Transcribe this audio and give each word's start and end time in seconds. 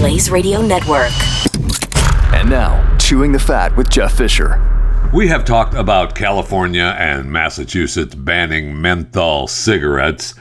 Blaze 0.00 0.30
Radio 0.30 0.62
Network. 0.62 1.12
And 2.32 2.48
now, 2.48 2.96
Chewing 2.96 3.32
the 3.32 3.38
Fat 3.38 3.76
with 3.76 3.90
Jeff 3.90 4.16
Fisher. 4.16 4.58
We 5.12 5.28
have 5.28 5.44
talked 5.44 5.74
about 5.74 6.14
California 6.14 6.96
and 6.98 7.30
Massachusetts 7.30 8.14
banning 8.14 8.80
menthol 8.80 9.46
cigarettes. 9.46 10.32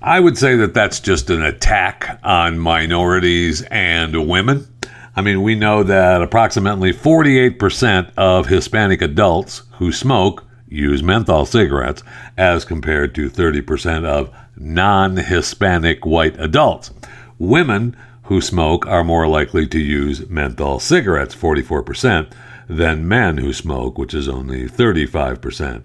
I 0.00 0.20
would 0.20 0.38
say 0.38 0.54
that 0.54 0.72
that's 0.72 1.00
just 1.00 1.30
an 1.30 1.42
attack 1.42 2.20
on 2.22 2.60
minorities 2.60 3.62
and 3.72 4.28
women. 4.28 4.68
I 5.16 5.20
mean, 5.20 5.42
we 5.42 5.56
know 5.56 5.82
that 5.82 6.22
approximately 6.22 6.92
48% 6.92 8.12
of 8.16 8.46
Hispanic 8.46 9.02
adults 9.02 9.62
who 9.78 9.90
smoke 9.90 10.44
use 10.68 11.02
menthol 11.02 11.44
cigarettes, 11.44 12.04
as 12.38 12.64
compared 12.64 13.16
to 13.16 13.28
30% 13.28 14.04
of 14.04 14.30
non 14.56 15.16
Hispanic 15.16 16.06
white 16.06 16.38
adults. 16.38 16.92
Women 17.40 17.96
who 18.24 18.40
smoke 18.40 18.86
are 18.86 19.04
more 19.04 19.26
likely 19.26 19.66
to 19.66 19.78
use 19.78 20.28
menthol 20.28 20.78
cigarettes, 20.78 21.34
44%, 21.34 22.32
than 22.68 23.08
men 23.08 23.38
who 23.38 23.52
smoke, 23.52 23.98
which 23.98 24.14
is 24.14 24.28
only 24.28 24.68
35%. 24.68 25.82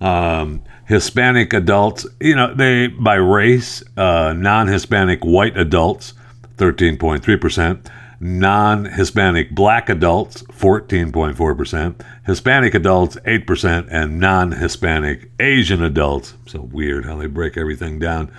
Um, 0.00 0.62
Hispanic 0.86 1.52
adults, 1.52 2.06
you 2.20 2.34
know, 2.34 2.54
they 2.54 2.86
by 2.86 3.16
race, 3.16 3.82
uh, 3.96 4.32
non 4.36 4.68
Hispanic 4.68 5.24
white 5.24 5.56
adults, 5.56 6.14
13.3%, 6.56 7.90
non 8.20 8.84
Hispanic 8.84 9.50
black 9.50 9.88
adults, 9.88 10.42
14.4%, 10.44 12.04
Hispanic 12.26 12.74
adults, 12.74 13.16
8%, 13.16 13.88
and 13.90 14.20
non 14.20 14.52
Hispanic 14.52 15.30
Asian 15.40 15.82
adults, 15.82 16.34
so 16.46 16.60
weird 16.60 17.04
how 17.04 17.16
they 17.16 17.26
break 17.26 17.56
everything 17.56 17.98
down, 17.98 18.30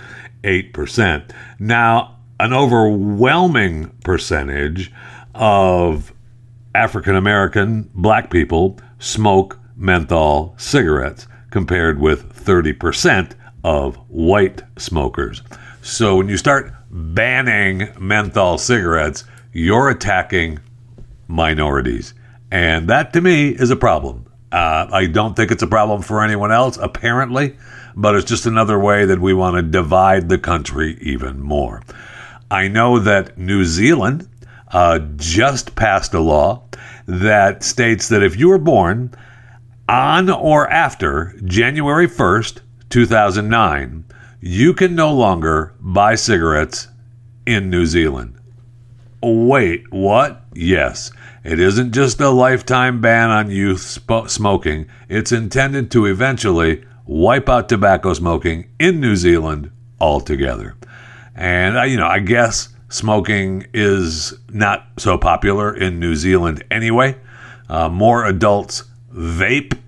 8%. 0.42 1.30
Now, 1.58 2.16
an 2.40 2.54
overwhelming 2.54 3.90
percentage 4.02 4.90
of 5.34 6.14
African 6.74 7.14
American 7.14 7.90
black 7.94 8.30
people 8.30 8.78
smoke 8.98 9.58
menthol 9.76 10.54
cigarettes 10.56 11.28
compared 11.50 12.00
with 12.00 12.32
30% 12.34 13.32
of 13.62 13.96
white 14.08 14.62
smokers. 14.78 15.42
So 15.82 16.16
when 16.16 16.30
you 16.30 16.38
start 16.38 16.72
banning 16.90 17.90
menthol 17.98 18.56
cigarettes, 18.56 19.24
you're 19.52 19.90
attacking 19.90 20.60
minorities. 21.28 22.14
And 22.50 22.88
that 22.88 23.12
to 23.12 23.20
me 23.20 23.50
is 23.50 23.70
a 23.70 23.76
problem. 23.76 24.26
Uh, 24.50 24.86
I 24.90 25.06
don't 25.06 25.36
think 25.36 25.50
it's 25.50 25.62
a 25.62 25.66
problem 25.66 26.00
for 26.00 26.24
anyone 26.24 26.52
else, 26.52 26.78
apparently, 26.78 27.58
but 27.94 28.14
it's 28.14 28.24
just 28.24 28.46
another 28.46 28.78
way 28.78 29.04
that 29.04 29.20
we 29.20 29.34
want 29.34 29.56
to 29.56 29.62
divide 29.62 30.30
the 30.30 30.38
country 30.38 30.96
even 31.02 31.40
more. 31.40 31.82
I 32.50 32.68
know 32.68 32.98
that 32.98 33.38
New 33.38 33.64
Zealand 33.64 34.28
uh, 34.72 34.98
just 35.16 35.76
passed 35.76 36.14
a 36.14 36.20
law 36.20 36.64
that 37.06 37.62
states 37.62 38.08
that 38.08 38.22
if 38.22 38.36
you 38.36 38.48
were 38.48 38.58
born 38.58 39.14
on 39.88 40.30
or 40.30 40.68
after 40.68 41.34
January 41.44 42.08
1st, 42.08 42.60
2009, 42.88 44.04
you 44.40 44.74
can 44.74 44.94
no 44.94 45.12
longer 45.14 45.74
buy 45.80 46.14
cigarettes 46.14 46.88
in 47.46 47.70
New 47.70 47.86
Zealand. 47.86 48.36
Wait, 49.22 49.84
what? 49.92 50.44
Yes. 50.54 51.12
It 51.44 51.58
isn't 51.58 51.92
just 51.92 52.20
a 52.20 52.30
lifetime 52.30 53.00
ban 53.00 53.30
on 53.30 53.50
youth 53.50 53.80
sp- 53.80 54.28
smoking, 54.28 54.86
it's 55.08 55.32
intended 55.32 55.90
to 55.92 56.06
eventually 56.06 56.84
wipe 57.06 57.48
out 57.48 57.68
tobacco 57.68 58.12
smoking 58.12 58.70
in 58.78 59.00
New 59.00 59.16
Zealand 59.16 59.70
altogether. 60.00 60.76
And, 61.40 61.78
uh, 61.78 61.82
you 61.84 61.96
know, 61.96 62.06
I 62.06 62.18
guess 62.18 62.68
smoking 62.90 63.66
is 63.72 64.34
not 64.50 64.86
so 64.98 65.16
popular 65.16 65.74
in 65.74 65.98
New 65.98 66.14
Zealand 66.14 66.62
anyway. 66.70 67.16
Uh, 67.66 67.88
more 67.88 68.26
adults 68.26 68.84
vape 69.10 69.78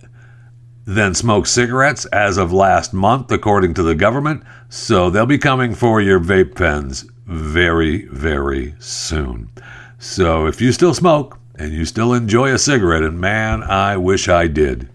than 0.86 1.14
smoke 1.14 1.46
cigarettes 1.46 2.06
as 2.06 2.38
of 2.38 2.54
last 2.54 2.94
month, 2.94 3.30
according 3.30 3.74
to 3.74 3.82
the 3.82 3.94
government. 3.94 4.42
So 4.70 5.10
they'll 5.10 5.26
be 5.26 5.36
coming 5.36 5.74
for 5.74 6.00
your 6.00 6.18
vape 6.18 6.54
pens 6.54 7.04
very, 7.26 8.06
very 8.06 8.74
soon. 8.78 9.50
So 9.98 10.46
if 10.46 10.60
you 10.62 10.72
still 10.72 10.94
smoke 10.94 11.38
and 11.56 11.72
you 11.72 11.84
still 11.84 12.14
enjoy 12.14 12.50
a 12.52 12.58
cigarette, 12.58 13.02
and 13.02 13.20
man, 13.20 13.62
I 13.62 13.98
wish 13.98 14.26
I 14.26 14.46
did. 14.46 14.88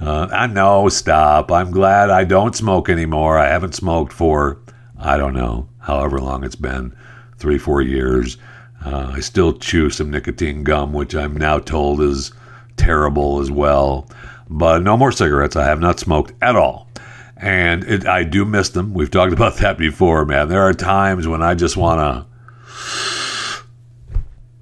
Uh, 0.00 0.26
I 0.32 0.48
know, 0.48 0.88
stop. 0.88 1.52
I'm 1.52 1.70
glad 1.70 2.10
I 2.10 2.24
don't 2.24 2.56
smoke 2.56 2.88
anymore. 2.88 3.38
I 3.38 3.46
haven't 3.46 3.76
smoked 3.76 4.12
for, 4.12 4.58
I 4.98 5.16
don't 5.16 5.34
know, 5.34 5.68
however 5.80 6.20
long 6.20 6.44
it's 6.44 6.56
been 6.56 6.94
three, 7.36 7.58
four 7.58 7.82
years. 7.82 8.36
Uh, 8.84 9.12
I 9.14 9.20
still 9.20 9.52
chew 9.52 9.90
some 9.90 10.10
nicotine 10.10 10.64
gum, 10.64 10.92
which 10.92 11.14
I'm 11.14 11.36
now 11.36 11.58
told 11.58 12.00
is 12.00 12.32
terrible 12.76 13.40
as 13.40 13.50
well. 13.50 14.08
But 14.48 14.82
no 14.82 14.96
more 14.96 15.12
cigarettes. 15.12 15.56
I 15.56 15.64
have 15.64 15.80
not 15.80 16.00
smoked 16.00 16.32
at 16.42 16.56
all. 16.56 16.88
And 17.36 17.84
it, 17.84 18.06
I 18.06 18.24
do 18.24 18.44
miss 18.44 18.70
them. 18.70 18.92
We've 18.92 19.10
talked 19.10 19.32
about 19.32 19.56
that 19.58 19.78
before, 19.78 20.24
man. 20.24 20.48
There 20.48 20.62
are 20.62 20.74
times 20.74 21.26
when 21.26 21.42
I 21.42 21.54
just 21.54 21.76
want 21.76 22.00
to 22.00 22.26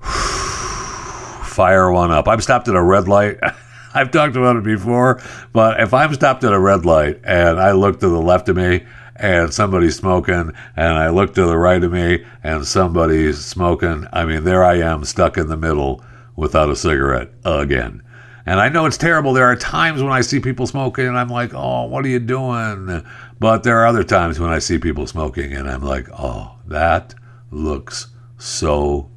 fire 1.45 1.91
one 1.91 2.11
up. 2.13 2.29
I'm 2.29 2.41
stopped 2.41 2.69
at 2.69 2.75
a 2.75 2.83
red 2.83 3.09
light. 3.09 3.39
I've 3.95 4.11
talked 4.11 4.37
about 4.37 4.57
it 4.57 4.65
before, 4.65 5.21
but 5.53 5.81
if 5.81 5.95
I'm 5.95 6.13
stopped 6.15 6.45
at 6.45 6.53
a 6.53 6.61
red 6.61 6.85
light 6.85 7.21
and 7.25 7.59
I 7.59 7.73
look 7.73 8.01
to 8.01 8.09
the 8.09 8.21
left 8.21 8.49
of 8.49 8.57
me 8.57 8.85
and 9.19 9.53
somebody's 9.53 9.97
smoking, 9.97 10.53
and 10.77 10.93
I 10.95 11.09
look 11.09 11.35
to 11.35 11.45
the 11.45 11.59
right 11.59 11.83
of 11.83 11.93
me 11.93 12.25
and 12.43 12.67
somebody's 12.67 13.45
smoking. 13.45 14.07
I 14.13 14.25
mean, 14.25 14.45
there 14.45 14.65
I 14.65 14.77
am 14.77 15.05
stuck 15.05 15.37
in 15.37 15.49
the 15.49 15.57
middle 15.57 16.05
without 16.37 16.71
a 16.71 16.77
cigarette 16.77 17.31
again. 17.45 18.03
And 18.47 18.61
I 18.61 18.69
know 18.71 18.87
it's 18.87 18.97
terrible. 18.97 19.35
There 19.35 19.45
are 19.45 19.57
times 19.57 20.03
when 20.03 20.13
I 20.13 20.23
see 20.23 20.41
people 20.41 20.67
smoking 20.67 21.07
and 21.07 21.19
I'm 21.19 21.29
like, 21.29 21.53
oh, 21.53 21.85
what 21.85 22.05
are 22.05 22.09
you 22.09 22.21
doing? 22.21 23.05
But 23.39 23.63
there 23.63 23.79
are 23.79 23.87
other 23.87 24.05
times 24.05 24.41
when 24.41 24.51
I 24.51 24.59
see 24.59 24.79
people 24.79 25.07
smoking 25.07 25.53
and 25.53 25.69
I'm 25.69 25.83
like, 25.83 26.09
oh, 26.19 26.57
that 26.67 27.15
looks 27.51 28.07
so 28.39 29.11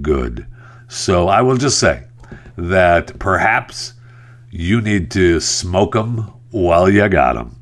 good. 0.00 0.46
So 0.88 1.28
I 1.28 1.42
will 1.42 1.56
just 1.56 1.78
say 1.78 2.04
that 2.56 3.18
perhaps 3.18 3.94
you 4.50 4.80
need 4.80 5.10
to 5.10 5.40
smoke 5.40 5.92
them 5.92 6.32
while 6.50 6.88
you 6.88 7.06
got 7.08 7.34
them. 7.34 7.60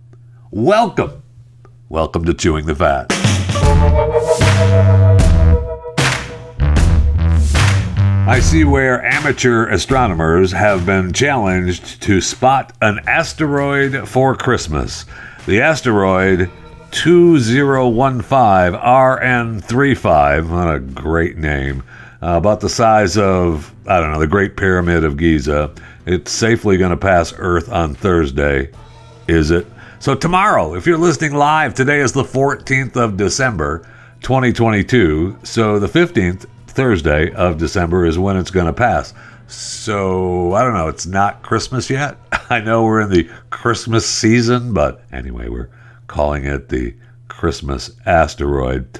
Welcome 0.52 1.19
Welcome 1.90 2.24
to 2.26 2.34
Chewing 2.34 2.66
the 2.66 2.76
Fat. 2.76 3.06
I 8.28 8.38
see 8.40 8.62
where 8.62 9.04
amateur 9.04 9.66
astronomers 9.66 10.52
have 10.52 10.86
been 10.86 11.12
challenged 11.12 12.00
to 12.02 12.20
spot 12.20 12.72
an 12.80 13.00
asteroid 13.08 14.08
for 14.08 14.36
Christmas. 14.36 15.04
The 15.46 15.62
asteroid 15.62 16.48
2015 16.92 18.30
RN35, 18.30 20.48
what 20.48 20.72
a 20.72 20.78
great 20.78 21.38
name, 21.38 21.82
uh, 22.22 22.36
about 22.36 22.60
the 22.60 22.68
size 22.68 23.18
of, 23.18 23.74
I 23.88 23.98
don't 23.98 24.12
know, 24.12 24.20
the 24.20 24.28
Great 24.28 24.56
Pyramid 24.56 25.02
of 25.02 25.16
Giza. 25.16 25.74
It's 26.06 26.30
safely 26.30 26.76
going 26.76 26.92
to 26.92 26.96
pass 26.96 27.34
Earth 27.36 27.68
on 27.68 27.96
Thursday. 27.96 28.70
Is 29.26 29.50
it? 29.50 29.66
So, 30.00 30.14
tomorrow, 30.14 30.76
if 30.76 30.86
you're 30.86 30.96
listening 30.96 31.34
live, 31.34 31.74
today 31.74 32.00
is 32.00 32.12
the 32.12 32.22
14th 32.22 32.96
of 32.96 33.18
December, 33.18 33.86
2022. 34.22 35.40
So, 35.42 35.78
the 35.78 35.88
15th, 35.88 36.46
Thursday 36.68 37.30
of 37.34 37.58
December, 37.58 38.06
is 38.06 38.18
when 38.18 38.38
it's 38.38 38.50
going 38.50 38.64
to 38.64 38.72
pass. 38.72 39.12
So, 39.46 40.54
I 40.54 40.64
don't 40.64 40.72
know. 40.72 40.88
It's 40.88 41.04
not 41.04 41.42
Christmas 41.42 41.90
yet. 41.90 42.16
I 42.48 42.60
know 42.60 42.82
we're 42.82 43.02
in 43.02 43.10
the 43.10 43.28
Christmas 43.50 44.08
season, 44.08 44.72
but 44.72 45.04
anyway, 45.12 45.50
we're 45.50 45.68
calling 46.06 46.46
it 46.46 46.70
the 46.70 46.96
Christmas 47.28 47.90
asteroid. 48.06 48.98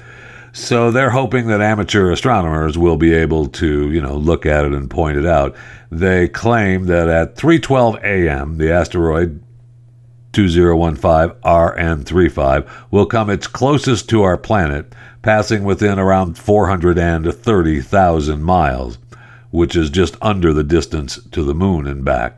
So 0.53 0.91
they're 0.91 1.09
hoping 1.09 1.47
that 1.47 1.61
amateur 1.61 2.11
astronomers 2.11 2.77
will 2.77 2.97
be 2.97 3.11
able 3.15 3.47
to, 3.47 3.89
you 3.89 4.01
know, 4.01 4.17
look 4.17 4.45
at 4.45 4.65
it 4.65 4.73
and 4.73 4.87
point 4.87 5.17
it 5.17 5.25
out. 5.25 5.55
They 5.89 6.27
claim 6.27 6.85
that 6.85 7.07
at 7.07 7.37
3:12 7.37 8.03
a.m. 8.03 8.57
the 8.57 8.71
asteroid 8.71 9.41
2015 10.33 11.41
RN35 11.43 12.69
will 12.91 13.05
come 13.05 13.29
its 13.29 13.47
closest 13.47 14.09
to 14.09 14.23
our 14.23 14.37
planet, 14.37 14.93
passing 15.21 15.63
within 15.63 15.99
around 15.99 16.37
430,000 16.37 18.43
miles. 18.43 18.97
which 19.51 19.75
is 19.75 19.89
just 19.89 20.17
under 20.21 20.53
the 20.53 20.63
distance 20.63 21.19
to 21.31 21.43
the 21.43 21.53
moon 21.53 21.85
and 21.85 22.03
back. 22.03 22.37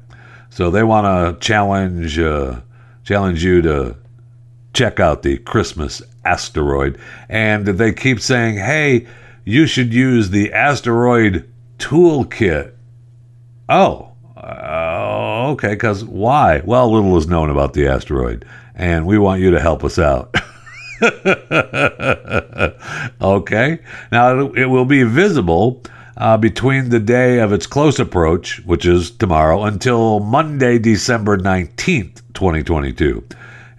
So 0.50 0.70
they 0.70 0.84
want 0.84 1.06
to 1.06 1.46
challenge 1.46 2.20
uh, 2.20 2.60
challenge 3.04 3.44
you 3.44 3.62
to 3.62 3.96
check 4.74 5.00
out 5.00 5.24
the 5.24 5.38
Christmas 5.38 6.02
asteroid, 6.26 7.00
and 7.30 7.66
they 7.66 7.94
keep 7.94 8.20
saying, 8.20 8.58
"Hey, 8.58 9.08
you 9.46 9.66
should 9.66 9.94
use 9.94 10.30
the 10.30 10.54
asteroid 10.54 11.50
toolkit." 11.80 12.72
Oh, 13.70 14.12
uh, 14.38 14.42
okay. 15.52 15.70
Because 15.70 16.04
why? 16.04 16.62
Well, 16.66 16.92
little 16.92 17.18
is 17.18 17.28
known 17.28 17.50
about 17.50 17.74
the 17.74 17.88
asteroid, 17.88 18.46
and 18.76 19.06
we 19.06 19.18
want 19.18 19.42
you 19.42 19.52
to 19.52 19.60
help 19.60 19.84
us 19.84 20.00
out. 20.00 20.36
okay. 23.22 23.80
Now 24.12 24.52
it 24.52 24.66
will 24.66 24.86
be 24.86 25.04
visible 25.04 25.82
uh, 26.18 26.38
between 26.38 26.90
the 26.90 27.00
day 27.00 27.40
of 27.40 27.52
its 27.52 27.68
close 27.68 28.00
approach, 28.00 28.62
which 28.66 28.86
is 28.86 29.12
tomorrow, 29.12 29.64
until 29.64 30.20
Monday, 30.20 30.80
December 30.80 31.38
19th, 31.38 32.22
2022. 32.34 33.24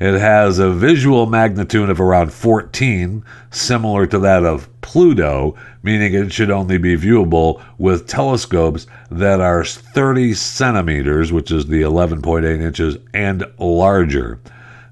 It 0.05 0.21
has 0.21 0.59
a 0.59 0.69
visual 0.69 1.25
magnitude 1.25 1.89
of 1.89 1.99
around 1.99 2.31
14, 2.31 3.25
similar 3.51 4.07
to 4.09 4.19
that 4.19 4.45
of 4.45 4.69
Pluto, 4.83 5.57
meaning 5.83 6.13
it 6.13 6.31
should 6.31 6.51
only 6.51 6.77
be 6.77 6.95
viewable 6.95 7.63
with 7.79 8.07
telescopes 8.07 8.87
that 9.11 9.41
are 9.41 9.65
30 9.65 10.35
centimeters, 10.35 11.33
which 11.33 11.51
is 11.51 11.69
the 11.69 11.81
11.8 11.81 12.45
inches, 12.45 12.99
and 13.15 13.45
larger. 13.59 14.41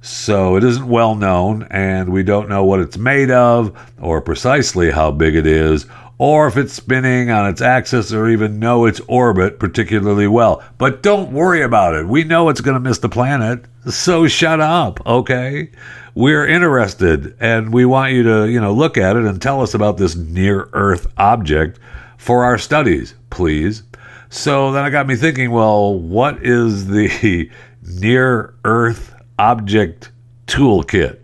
So 0.01 0.57
it 0.57 0.65
isn't 0.65 0.89
well 0.89 1.15
known, 1.15 1.65
and 1.71 2.09
we 2.09 2.23
don't 2.23 2.49
know 2.49 2.65
what 2.65 2.81
it's 2.81 2.97
made 2.97 3.31
of, 3.31 3.79
or 4.01 4.23
precisely 4.23 4.93
how 4.93 5.11
big 5.11 5.37
it 5.37 5.47
is, 5.47 5.85
or 6.17 6.47
if 6.47 6.57
it's 6.57 6.73
spinning 6.73 7.29
on 7.29 7.51
its 7.51 7.61
axis, 7.61 8.15
or 8.15 8.31
even 8.31 8.59
know 8.59 8.87
its 8.87 9.03
orbit 9.09 9.59
particularly 9.59 10.27
well. 10.27 10.63
But 10.79 11.03
don't 11.03 11.33
worry 11.33 11.61
about 11.61 11.95
it. 11.97 12.09
We 12.09 12.25
know 12.25 12.49
it's 12.49 12.63
going 12.63 12.77
to 12.77 12.81
miss 12.81 12.97
the 12.97 13.11
planet, 13.11 13.67
so 13.89 14.27
shut 14.29 14.61
up, 14.61 15.05
okay? 15.07 15.71
We're 16.15 16.47
interested, 16.47 17.37
and 17.41 17.73
we 17.73 17.85
want 17.85 18.13
you 18.13 18.23
to, 18.25 18.51
you 18.51 18.61
know, 18.61 18.73
look 18.73 18.99
at 18.99 19.17
it 19.17 19.25
and 19.25 19.41
tell 19.41 19.63
us 19.63 19.75
about 19.75 19.97
this 19.97 20.15
near 20.15 20.69
Earth 20.73 21.07
object 21.17 21.79
for 22.19 22.45
our 22.45 22.59
studies, 22.59 23.15
please. 23.31 23.83
So 24.29 24.73
then 24.73 24.85
it 24.87 24.91
got 24.91 25.07
me 25.07 25.17
thinking, 25.17 25.51
well, 25.51 25.99
what 25.99 26.45
is 26.45 26.87
the 26.87 27.51
near 27.83 28.55
Earth 28.65 29.15
object 29.39 30.13
toolkit. 30.47 31.19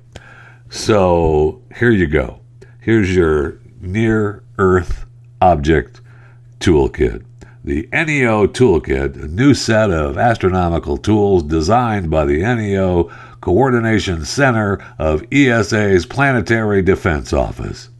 So 0.71 1.63
here 1.77 1.91
you 1.91 2.07
go. 2.07 2.41
Here's 2.81 3.15
your 3.15 3.61
near 3.81 4.43
Earth 4.59 5.07
object 5.41 6.01
toolkit. 6.61 7.25
The 7.69 7.87
NEO 7.93 8.47
Toolkit, 8.47 9.23
a 9.23 9.29
new 9.29 9.53
set 9.53 9.91
of 9.91 10.17
astronomical 10.17 10.97
tools 10.97 11.43
designed 11.43 12.11
by 12.11 12.25
the 12.25 12.39
NEO 12.39 13.11
Coordination 13.43 14.25
Center 14.25 14.83
of 14.99 15.23
ESA's 15.31 16.07
Planetary 16.07 16.81
Defense 16.81 17.35
Office. 17.35 17.91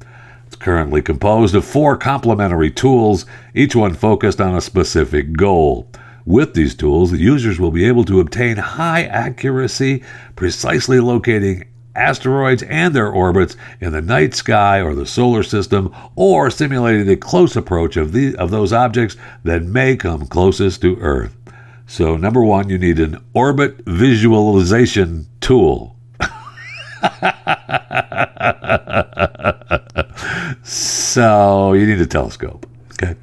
It's 0.47 0.57
currently 0.57 1.03
composed 1.03 1.55
of 1.55 1.67
four 1.67 1.99
complementary 1.99 2.71
tools, 2.71 3.27
each 3.55 3.77
one 3.77 3.93
focused 3.93 4.41
on 4.41 4.57
a 4.57 4.63
specific 4.63 5.35
goal. 5.35 5.87
With 6.25 6.55
these 6.55 6.75
tools, 6.75 7.11
the 7.11 7.19
users 7.19 7.61
will 7.61 7.71
be 7.71 7.85
able 7.85 8.07
to 8.07 8.21
obtain 8.21 8.57
high 8.57 9.03
accuracy, 9.03 10.03
precisely 10.35 10.99
locating 10.99 11.65
asteroids 11.99 12.63
and 12.63 12.95
their 12.95 13.11
orbits 13.11 13.57
in 13.81 13.93
the 13.93 14.01
night 14.01 14.35
sky 14.35 14.81
or 14.81 14.95
the 14.95 15.07
solar 15.07 15.43
system, 15.43 15.95
or 16.15 16.51
simulating 16.51 17.07
the 17.07 17.17
close 17.17 17.57
approach 17.57 17.97
of, 17.97 18.13
the, 18.13 18.37
of 18.37 18.51
those 18.51 18.73
objects 18.73 19.17
that 19.45 19.63
may 19.63 19.97
come 19.97 20.27
closest 20.27 20.81
to 20.83 20.97
Earth. 21.01 21.35
So, 21.87 22.17
number 22.17 22.43
one, 22.43 22.69
you 22.69 22.79
need 22.79 22.99
an 22.99 23.25
orbit 23.33 23.81
visualization 23.87 25.27
tool. 25.41 25.97
so, 30.63 31.73
you 31.73 31.87
need 31.87 32.01
a 32.01 32.07
telescope. 32.07 32.67
Okay. 32.93 33.15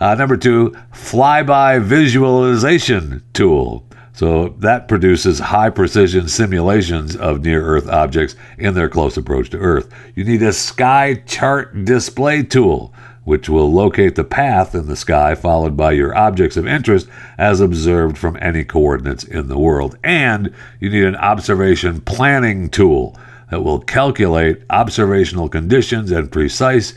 Uh, 0.00 0.14
number 0.14 0.36
two, 0.36 0.74
flyby 0.92 1.82
visualization 1.82 3.22
tool. 3.32 3.84
So 4.14 4.50
that 4.58 4.86
produces 4.86 5.40
high 5.40 5.70
precision 5.70 6.28
simulations 6.28 7.16
of 7.16 7.42
near 7.42 7.64
Earth 7.64 7.88
objects 7.88 8.36
in 8.58 8.74
their 8.74 8.88
close 8.88 9.16
approach 9.16 9.50
to 9.50 9.58
Earth. 9.58 9.92
You 10.14 10.22
need 10.24 10.42
a 10.42 10.52
sky 10.52 11.14
chart 11.26 11.84
display 11.84 12.44
tool, 12.44 12.94
which 13.24 13.48
will 13.48 13.72
locate 13.72 14.14
the 14.14 14.22
path 14.22 14.72
in 14.72 14.86
the 14.86 14.94
sky 14.94 15.34
followed 15.34 15.76
by 15.76 15.90
your 15.92 16.16
objects 16.16 16.56
of 16.56 16.64
interest 16.64 17.08
as 17.38 17.60
observed 17.60 18.16
from 18.16 18.38
any 18.40 18.64
coordinates 18.64 19.24
in 19.24 19.48
the 19.48 19.58
world. 19.58 19.98
And 20.04 20.54
you 20.78 20.90
need 20.90 21.04
an 21.04 21.16
observation 21.16 22.00
planning 22.00 22.70
tool 22.70 23.18
that 23.50 23.64
will 23.64 23.80
calculate 23.80 24.62
observational 24.70 25.48
conditions 25.48 26.12
and 26.12 26.30
precise 26.30 26.94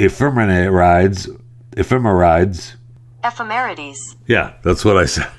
ephemerides 0.00 1.28
ephemerides. 1.76 2.74
Ephemerides. 3.22 4.16
Yeah, 4.26 4.54
that's 4.62 4.84
what 4.84 4.96
I 4.96 5.04
said. 5.04 5.30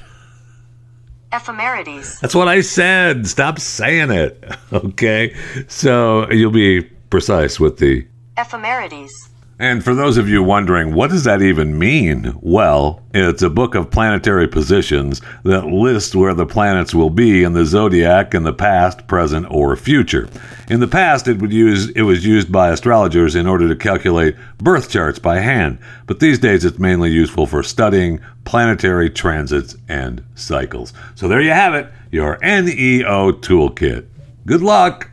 Ephemerides. 1.38 2.20
That's 2.20 2.34
what 2.36 2.48
I 2.48 2.62
said. 2.62 3.28
Stop 3.28 3.60
saying 3.60 4.12
it. 4.12 4.44
Okay. 4.74 5.34
So 5.70 6.30
you'll 6.30 6.52
be 6.52 6.82
precise 7.10 7.58
with 7.60 7.78
the 7.78 8.06
Ephemerides. 8.38 9.10
And 9.60 9.84
for 9.84 9.96
those 9.96 10.18
of 10.18 10.30
you 10.30 10.44
wondering, 10.44 10.94
what 10.94 11.10
does 11.10 11.24
that 11.24 11.42
even 11.42 11.80
mean? 11.80 12.38
Well, 12.42 13.02
it's 13.12 13.42
a 13.42 13.50
book 13.50 13.74
of 13.74 13.90
planetary 13.90 14.48
positions 14.48 15.20
that 15.44 15.66
lists 15.66 16.14
where 16.14 16.36
the 16.36 16.46
planets 16.46 16.94
will 16.94 17.10
be 17.10 17.44
in 17.44 17.54
the 17.54 17.66
zodiac 17.66 18.36
in 18.36 18.44
the 18.44 18.54
past, 18.54 19.08
present, 19.08 19.48
or 19.50 19.76
future. 19.76 20.30
In 20.70 20.80
the 20.80 20.88
past, 20.88 21.28
it 21.28 21.42
would 21.42 21.52
use 21.52 21.90
it 21.90 22.04
was 22.04 22.24
used 22.24 22.52
by 22.52 22.70
astrologers 22.70 23.34
in 23.34 23.48
order 23.48 23.68
to 23.68 23.76
calculate 23.76 24.36
birth 24.60 24.92
charts 24.92 25.18
by 25.18 25.40
hand, 25.40 25.80
but 26.06 26.20
these 26.20 26.38
days 26.38 26.64
it's 26.64 26.78
mainly 26.78 27.10
useful 27.10 27.48
for 27.48 27.64
studying 27.64 28.20
planetary 28.46 29.10
transits 29.10 29.76
and 29.90 30.24
cycles. 30.36 30.94
So 31.16 31.28
there 31.28 31.42
you 31.42 31.52
have 31.52 31.74
it, 31.74 31.92
your 32.12 32.38
NEO 32.44 33.32
toolkit. 33.32 34.06
Good 34.46 34.62
luck. 34.62 35.10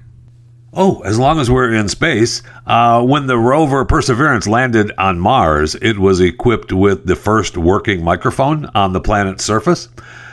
Oh, 0.76 1.02
as 1.02 1.20
long 1.20 1.38
as 1.38 1.48
we're 1.48 1.72
in 1.72 1.88
space, 1.88 2.42
uh, 2.66 3.00
when 3.00 3.28
the 3.28 3.38
rover 3.38 3.84
Perseverance 3.84 4.48
landed 4.48 4.90
on 4.98 5.20
Mars, 5.20 5.76
it 5.76 6.00
was 6.00 6.18
equipped 6.18 6.72
with 6.72 7.06
the 7.06 7.14
first 7.14 7.56
working 7.56 8.02
microphone 8.02 8.66
on 8.74 8.92
the 8.92 9.00
planet's 9.00 9.44
surface. 9.44 9.88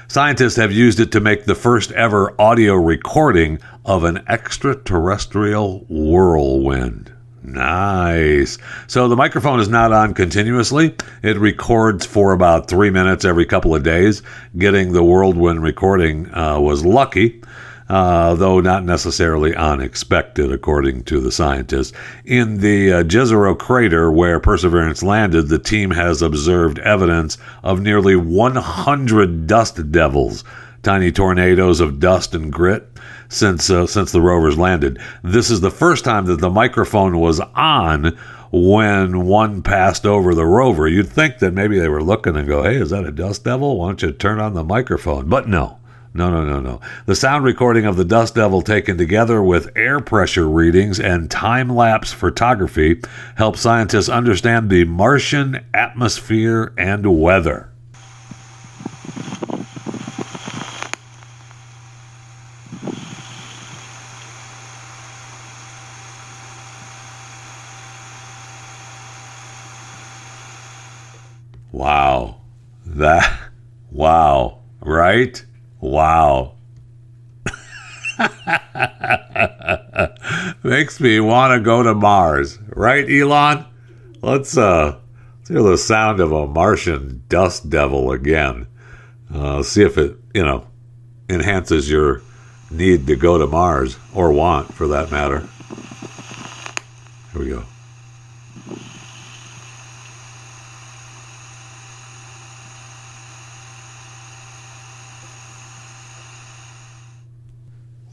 Scientists 0.08 0.56
have 0.56 0.72
used 0.72 1.00
it 1.00 1.12
to 1.12 1.20
make 1.20 1.46
the 1.46 1.54
first 1.54 1.92
ever 1.92 2.34
audio 2.42 2.74
recording 2.74 3.60
of 3.86 4.04
an 4.04 4.24
extraterrestrial 4.28 5.86
whirlwind. 5.90 7.14
Nice. 7.44 8.58
So 8.88 9.08
the 9.08 9.16
microphone 9.16 9.60
is 9.60 9.70
not 9.70 9.92
on 9.92 10.16
continuously. 10.16 10.96
It 11.22 11.38
records 11.38 12.04
for 12.04 12.34
about 12.34 12.68
three 12.68 12.90
minutes 12.90 13.26
every 13.26 13.46
couple 13.46 13.76
of 13.76 13.84
days. 13.84 14.24
Getting 14.58 14.92
the 14.92 15.04
whirlwind 15.04 15.62
recording 15.62 16.34
uh, 16.34 16.60
was 16.60 16.84
lucky 16.84 17.44
uh, 17.92 18.34
though 18.36 18.62
not 18.62 18.86
necessarily 18.86 19.54
unexpected, 19.54 20.50
according 20.50 21.04
to 21.04 21.20
the 21.20 21.30
scientists. 21.30 21.92
In 22.24 22.62
the 22.62 22.94
uh, 22.94 23.04
Jezero 23.04 23.54
crater 23.60 24.10
where 24.10 24.40
Perseverance 24.40 25.04
landed, 25.04 25.50
the 25.50 25.60
team 25.60 25.92
has 25.92 26.22
observed 26.22 26.80
evidence 26.80 27.38
of 27.64 27.82
nearly 27.82 28.16
100 28.16 29.46
dust 29.46 29.92
devils, 29.92 30.46
tiny 30.84 31.12
tornadoes 31.12 31.82
of 31.82 32.00
dust 32.00 32.34
and 32.34 32.50
grit. 32.50 32.88
Since 33.28 33.70
uh, 33.70 33.88
since 33.88 34.14
the 34.14 34.22
rovers 34.22 34.58
landed, 34.58 34.98
this 35.22 35.50
is 35.50 35.60
the 35.60 35.70
first 35.70 36.06
time 36.06 36.28
that 36.28 36.40
the 36.40 36.50
microphone 36.50 37.20
was 37.20 37.42
on 37.42 38.18
when 38.54 39.26
one 39.26 39.64
passed 39.64 40.06
over 40.06 40.34
the 40.34 40.46
rover. 40.46 40.88
You'd 40.88 41.10
think 41.10 41.40
that 41.40 41.54
maybe 41.54 41.78
they 41.78 41.90
were 41.90 42.04
looking 42.04 42.38
and 42.38 42.48
go, 42.48 42.64
"Hey, 42.64 42.76
is 42.76 42.90
that 42.92 43.06
a 43.06 43.12
dust 43.12 43.44
devil? 43.44 43.80
Why 43.80 43.88
don't 43.88 44.02
you 44.02 44.12
turn 44.14 44.40
on 44.40 44.54
the 44.54 44.64
microphone?" 44.64 45.28
But 45.28 45.48
no, 45.50 45.78
no, 46.14 46.30
no, 46.30 46.44
no, 46.44 46.60
no. 46.60 46.82
The 47.06 47.16
sound 47.16 47.46
recording 47.46 47.86
of 47.86 47.96
the 47.96 48.04
Dust 48.04 48.36
Devil 48.36 48.62
taken 48.62 48.98
together 48.98 49.42
with 49.42 49.72
air 49.78 50.02
pressure 50.02 50.48
readings 50.50 51.00
and 51.00 51.32
time 51.32 51.70
lapse 51.70 52.12
photography 52.12 53.02
helps 53.36 53.62
scientists 53.62 54.10
understand 54.10 54.70
the 54.70 54.84
Martian 54.84 55.64
atmosphere 55.74 56.74
and 56.78 57.20
weather. 57.22 57.70
Wow. 71.72 72.42
That, 72.86 73.40
wow, 73.92 74.60
right? 74.82 75.44
Wow. 75.82 76.54
Makes 80.64 81.00
me 81.00 81.20
want 81.20 81.54
to 81.54 81.60
go 81.60 81.82
to 81.82 81.96
Mars, 81.96 82.60
right, 82.70 83.10
Elon? 83.10 83.66
Let's 84.22 84.56
uh, 84.56 85.00
let's 85.40 85.50
hear 85.50 85.64
the 85.64 85.78
sound 85.78 86.20
of 86.20 86.32
a 86.32 86.46
Martian 86.46 87.24
dust 87.28 87.70
devil 87.70 88.12
again. 88.12 88.68
Uh, 89.34 89.64
see 89.64 89.82
if 89.82 89.98
it, 89.98 90.18
you 90.36 90.44
know, 90.44 90.68
enhances 91.28 91.90
your 91.90 92.22
need 92.70 93.08
to 93.08 93.16
go 93.16 93.40
to 93.40 93.48
Mars, 93.48 93.98
or 94.14 94.32
want 94.32 94.72
for 94.74 94.88
that 94.88 95.12
matter. 95.12 95.40
Here 97.34 97.42
we 97.42 97.50
go. 97.50 97.64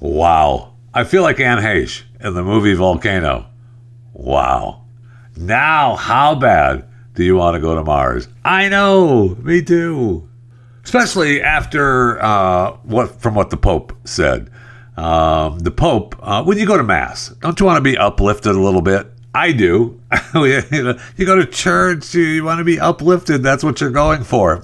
Wow. 0.00 0.74
I 0.94 1.04
feel 1.04 1.22
like 1.22 1.40
Anne 1.40 1.58
Heche 1.58 2.02
in 2.20 2.34
the 2.34 2.42
movie 2.42 2.74
Volcano. 2.74 3.46
Wow. 4.12 4.84
Now, 5.36 5.96
how 5.96 6.34
bad 6.34 6.88
do 7.14 7.24
you 7.24 7.36
want 7.36 7.54
to 7.54 7.60
go 7.60 7.74
to 7.74 7.84
Mars? 7.84 8.28
I 8.44 8.68
know, 8.68 9.36
me 9.42 9.62
too. 9.62 10.28
Especially 10.82 11.42
after 11.42 12.22
uh, 12.22 12.72
what 12.82 13.20
from 13.20 13.34
what 13.34 13.50
the 13.50 13.56
Pope 13.56 13.92
said. 14.04 14.50
Um, 14.96 15.58
the 15.60 15.70
Pope, 15.70 16.16
uh, 16.20 16.42
when 16.42 16.58
you 16.58 16.66
go 16.66 16.76
to 16.76 16.82
Mass, 16.82 17.28
don't 17.40 17.60
you 17.60 17.66
want 17.66 17.76
to 17.76 17.82
be 17.82 17.96
uplifted 17.96 18.54
a 18.54 18.60
little 18.60 18.82
bit? 18.82 19.06
I 19.34 19.52
do. 19.52 20.00
you 20.34 21.26
go 21.26 21.36
to 21.36 21.46
church, 21.46 22.14
you 22.14 22.42
want 22.42 22.58
to 22.58 22.64
be 22.64 22.80
uplifted. 22.80 23.42
That's 23.42 23.62
what 23.62 23.80
you're 23.80 23.90
going 23.90 24.24
for. 24.24 24.60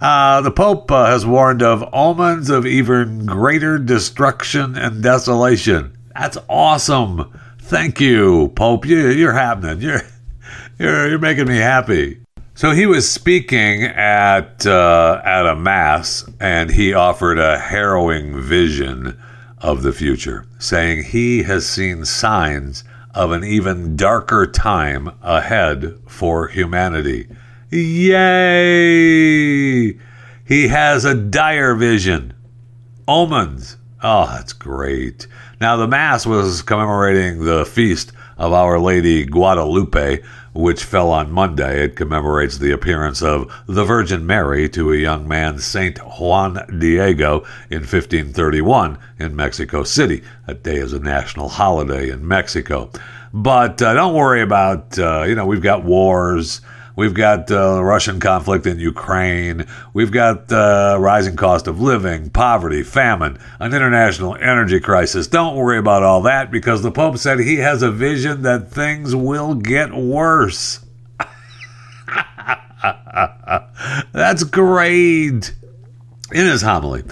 Uh, 0.00 0.40
the 0.40 0.50
Pope 0.50 0.90
uh, 0.90 1.06
has 1.06 1.26
warned 1.26 1.62
of 1.62 1.86
omens 1.92 2.48
of 2.48 2.64
even 2.64 3.26
greater 3.26 3.78
destruction 3.78 4.76
and 4.76 5.02
desolation. 5.02 5.96
That's 6.14 6.38
awesome. 6.48 7.30
Thank 7.58 8.00
you, 8.00 8.48
Pope. 8.56 8.86
You, 8.86 9.08
you're 9.08 9.34
happening. 9.34 9.82
You're, 9.82 10.00
you're, 10.78 11.10
you're 11.10 11.18
making 11.18 11.48
me 11.48 11.58
happy. 11.58 12.20
So 12.54 12.72
he 12.72 12.86
was 12.86 13.10
speaking 13.10 13.84
at 13.84 14.66
uh, 14.66 15.20
at 15.24 15.46
a 15.46 15.56
mass, 15.56 16.28
and 16.40 16.70
he 16.70 16.92
offered 16.92 17.38
a 17.38 17.58
harrowing 17.58 18.40
vision 18.40 19.18
of 19.58 19.82
the 19.82 19.92
future, 19.92 20.46
saying 20.58 21.04
he 21.04 21.42
has 21.44 21.66
seen 21.66 22.04
signs 22.04 22.84
of 23.14 23.32
an 23.32 23.44
even 23.44 23.96
darker 23.96 24.46
time 24.46 25.10
ahead 25.22 25.98
for 26.06 26.48
humanity. 26.48 27.28
Yay! 27.72 29.06
He 30.44 30.66
has 30.66 31.04
a 31.04 31.14
dire 31.14 31.76
vision. 31.76 32.34
Omens. 33.06 33.76
Oh, 34.02 34.26
that's 34.26 34.52
great. 34.52 35.28
Now, 35.60 35.76
the 35.76 35.86
Mass 35.86 36.26
was 36.26 36.62
commemorating 36.62 37.44
the 37.44 37.64
feast 37.64 38.10
of 38.38 38.52
Our 38.52 38.80
Lady 38.80 39.24
Guadalupe, 39.24 40.20
which 40.52 40.82
fell 40.82 41.12
on 41.12 41.30
Monday. 41.30 41.84
It 41.84 41.94
commemorates 41.94 42.58
the 42.58 42.72
appearance 42.72 43.22
of 43.22 43.48
the 43.66 43.84
Virgin 43.84 44.26
Mary 44.26 44.68
to 44.70 44.92
a 44.92 44.96
young 44.96 45.28
man, 45.28 45.60
Saint 45.60 45.98
Juan 45.98 46.58
Diego, 46.80 47.44
in 47.70 47.82
1531 47.82 48.98
in 49.20 49.36
Mexico 49.36 49.84
City. 49.84 50.24
That 50.48 50.64
day 50.64 50.78
is 50.78 50.92
a 50.92 50.98
national 50.98 51.50
holiday 51.50 52.10
in 52.10 52.26
Mexico. 52.26 52.90
But 53.32 53.80
uh, 53.80 53.94
don't 53.94 54.14
worry 54.14 54.42
about, 54.42 54.98
uh, 54.98 55.22
you 55.22 55.36
know, 55.36 55.46
we've 55.46 55.62
got 55.62 55.84
wars. 55.84 56.62
We've 57.00 57.14
got 57.14 57.50
uh, 57.50 57.82
Russian 57.82 58.20
conflict 58.20 58.66
in 58.66 58.78
Ukraine. 58.78 59.64
We've 59.94 60.12
got 60.12 60.52
uh, 60.52 60.98
rising 61.00 61.34
cost 61.34 61.66
of 61.66 61.80
living, 61.80 62.28
poverty, 62.28 62.82
famine, 62.82 63.38
an 63.58 63.72
international 63.72 64.36
energy 64.36 64.80
crisis. 64.80 65.26
Don't 65.26 65.56
worry 65.56 65.78
about 65.78 66.02
all 66.02 66.20
that 66.20 66.50
because 66.50 66.82
the 66.82 66.92
Pope 66.92 67.16
said 67.16 67.40
he 67.40 67.56
has 67.56 67.82
a 67.82 67.90
vision 67.90 68.42
that 68.42 68.70
things 68.70 69.16
will 69.16 69.54
get 69.54 69.94
worse. 69.94 70.80
That's 74.12 74.44
great. 74.44 75.54
In 76.32 76.46
his 76.46 76.60
homily, 76.60 77.04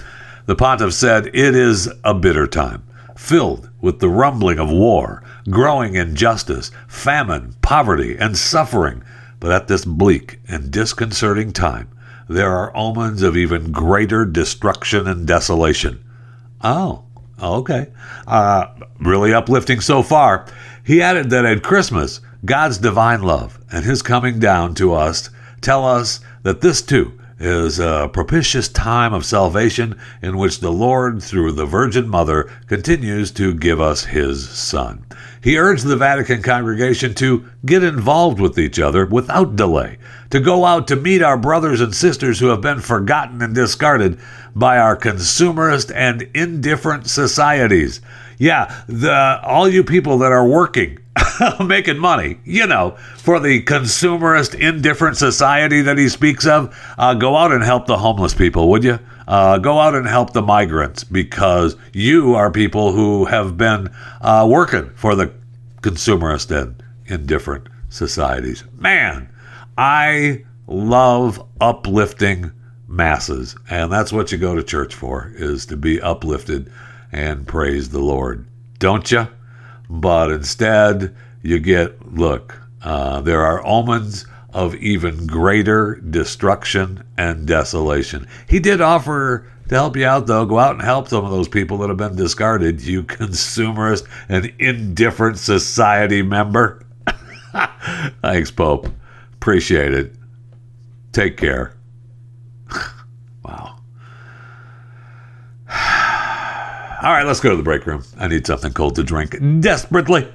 the 0.45 0.55
pontiff 0.55 0.93
said, 0.93 1.31
It 1.33 1.55
is 1.55 1.89
a 2.03 2.13
bitter 2.13 2.45
time, 2.45 2.83
filled 3.17 3.71
with 3.81 4.01
the 4.01 4.09
rumbling 4.09 4.59
of 4.59 4.69
war, 4.69 5.23
growing 5.49 5.95
injustice, 5.95 6.69
famine, 6.87 7.55
poverty, 7.63 8.15
and 8.19 8.37
suffering 8.37 9.01
but 9.39 9.51
at 9.51 9.67
this 9.67 9.85
bleak 9.85 10.39
and 10.47 10.71
disconcerting 10.71 11.51
time, 11.53 11.89
there 12.27 12.51
are 12.51 12.75
omens 12.75 13.21
of 13.21 13.35
even 13.35 13.71
greater 13.71 14.25
destruction 14.25 15.07
and 15.07 15.25
desolation. 15.25 16.03
Oh, 16.61 17.03
okay. 17.41 17.87
Uh, 18.27 18.67
really 18.99 19.33
uplifting 19.33 19.79
so 19.81 20.03
far. 20.03 20.45
He 20.83 21.01
added 21.01 21.29
that 21.29 21.45
at 21.45 21.63
Christmas, 21.63 22.21
God's 22.45 22.77
divine 22.77 23.21
love 23.21 23.59
and 23.71 23.83
his 23.83 24.01
coming 24.01 24.39
down 24.39 24.75
to 24.75 24.93
us 24.93 25.29
tell 25.61 25.85
us 25.85 26.19
that 26.43 26.61
this 26.61 26.81
too 26.81 27.18
is 27.39 27.79
a 27.79 27.87
uh, 27.87 28.07
propitious 28.09 28.67
time 28.67 29.13
of 29.13 29.25
salvation 29.25 29.97
in 30.21 30.37
which 30.37 30.59
the 30.59 30.71
Lord, 30.71 31.23
through 31.23 31.53
the 31.53 31.65
Virgin 31.65 32.09
Mother, 32.09 32.51
continues 32.67 33.31
to 33.31 33.53
give 33.53 33.79
us 33.79 34.05
his 34.05 34.49
Son. 34.49 35.05
He 35.41 35.57
urged 35.57 35.85
the 35.85 35.95
Vatican 35.95 36.41
congregation 36.41 37.13
to 37.15 37.45
get 37.65 37.83
involved 37.83 38.41
with 38.41 38.59
each 38.59 38.77
other 38.77 39.05
without 39.05 39.55
delay, 39.55 39.97
to 40.31 40.41
go 40.41 40.65
out 40.65 40.87
to 40.89 40.97
meet 40.97 41.21
our 41.21 41.37
brothers 41.37 41.79
and 41.79 41.95
sisters 41.95 42.39
who 42.39 42.47
have 42.47 42.61
been 42.61 42.81
forgotten 42.81 43.41
and 43.41 43.55
discarded 43.55 44.19
by 44.53 44.77
our 44.77 44.97
consumerist 44.97 45.95
and 45.95 46.29
indifferent 46.33 47.07
societies. 47.07 48.01
Yeah, 48.37 48.83
the 48.87 49.39
all 49.43 49.67
you 49.67 49.83
people 49.83 50.17
that 50.19 50.31
are 50.31 50.47
working 50.47 50.99
making 51.65 51.97
money, 51.97 52.39
you 52.43 52.67
know, 52.67 52.91
for 53.17 53.39
the 53.39 53.63
consumerist, 53.63 54.55
indifferent 54.59 55.17
society 55.17 55.81
that 55.81 55.97
he 55.97 56.09
speaks 56.09 56.45
of, 56.45 56.75
uh, 56.97 57.13
go 57.13 57.35
out 57.35 57.51
and 57.51 57.63
help 57.63 57.85
the 57.85 57.97
homeless 57.97 58.33
people, 58.33 58.69
would 58.69 58.83
you? 58.83 58.99
Uh, 59.27 59.57
go 59.59 59.79
out 59.79 59.93
and 59.93 60.07
help 60.07 60.33
the 60.33 60.41
migrants 60.41 61.03
because 61.03 61.75
you 61.93 62.33
are 62.35 62.49
people 62.49 62.93
who 62.93 63.25
have 63.25 63.57
been 63.57 63.89
uh, 64.21 64.47
working 64.49 64.89
for 64.95 65.15
the 65.15 65.31
consumerist 65.81 66.49
and 66.51 66.83
indifferent 67.05 67.67
societies. 67.89 68.63
Man, 68.77 69.29
I 69.77 70.45
love 70.67 71.45
uplifting 71.61 72.51
masses, 72.87 73.55
and 73.69 73.91
that's 73.91 74.11
what 74.11 74.31
you 74.31 74.37
go 74.37 74.55
to 74.55 74.63
church 74.63 74.95
for: 74.95 75.31
is 75.35 75.65
to 75.67 75.77
be 75.77 76.01
uplifted 76.01 76.71
and 77.11 77.47
praise 77.47 77.89
the 77.89 77.99
Lord, 77.99 78.47
don't 78.79 79.11
you? 79.11 79.27
But 79.89 80.31
instead, 80.31 81.15
you 81.41 81.59
get 81.59 82.13
look, 82.13 82.59
uh, 82.83 83.21
there 83.21 83.41
are 83.41 83.65
omens 83.65 84.25
of 84.53 84.75
even 84.75 85.27
greater 85.27 85.95
destruction 85.95 87.03
and 87.17 87.45
desolation. 87.45 88.27
He 88.47 88.59
did 88.59 88.81
offer 88.81 89.47
to 89.69 89.75
help 89.75 89.95
you 89.95 90.05
out, 90.05 90.27
though. 90.27 90.45
Go 90.45 90.59
out 90.59 90.73
and 90.73 90.81
help 90.81 91.07
some 91.07 91.23
of 91.23 91.31
those 91.31 91.47
people 91.47 91.77
that 91.79 91.89
have 91.89 91.97
been 91.97 92.15
discarded, 92.15 92.81
you 92.81 93.03
consumerist 93.05 94.07
and 94.27 94.51
indifferent 94.59 95.37
society 95.37 96.21
member. 96.21 96.85
Thanks, 98.21 98.51
Pope. 98.51 98.89
Appreciate 99.33 99.93
it. 99.93 100.15
Take 101.11 101.37
care. 101.37 101.73
All 107.01 107.13
right, 107.13 107.25
let's 107.25 107.39
go 107.39 107.49
to 107.49 107.55
the 107.55 107.63
break 107.63 107.85
room. 107.85 108.03
I 108.17 108.27
need 108.27 108.45
something 108.45 108.73
cold 108.73 108.95
to 108.95 109.03
drink 109.03 109.37
desperately. 109.61 110.27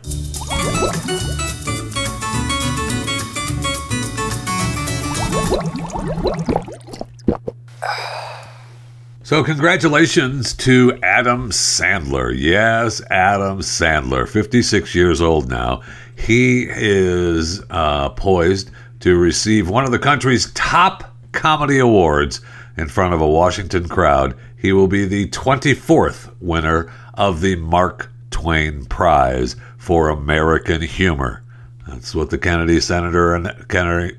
So, 9.25 9.45
congratulations 9.45 10.55
to 10.55 10.99
Adam 11.03 11.51
Sandler. 11.51 12.33
Yes, 12.35 13.03
Adam 13.11 13.59
Sandler, 13.59 14.27
56 14.27 14.95
years 14.95 15.21
old 15.21 15.51
now. 15.51 15.83
He 16.17 16.67
is 16.71 17.63
uh, 17.69 18.09
poised 18.11 18.71
to 19.01 19.19
receive 19.19 19.69
one 19.69 19.85
of 19.85 19.91
the 19.91 19.99
country's 19.99 20.51
top 20.53 21.15
comedy 21.33 21.79
awards 21.79 22.41
in 22.79 22.89
front 22.89 23.13
of 23.13 23.21
a 23.21 23.29
Washington 23.29 23.87
crowd. 23.87 24.35
He 24.65 24.73
will 24.73 24.89
be 24.89 25.05
the 25.05 25.29
24th 25.29 26.33
winner 26.41 26.91
of 27.13 27.43
the 27.43 27.55
Mark 27.57 28.11
Twain 28.31 28.87
Prize 28.87 29.57
for 29.77 30.09
American 30.09 30.81
Humor. 30.81 31.45
That's 31.87 32.15
what 32.15 32.31
the 32.31 32.39
Kennedy 32.39 32.81
Senator 32.81 33.35
and 33.35 33.69
Kennedy, 33.69 34.17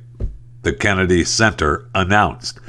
the 0.61 0.73
Kennedy 0.73 1.23
Center 1.23 1.89
announced. 1.95 2.59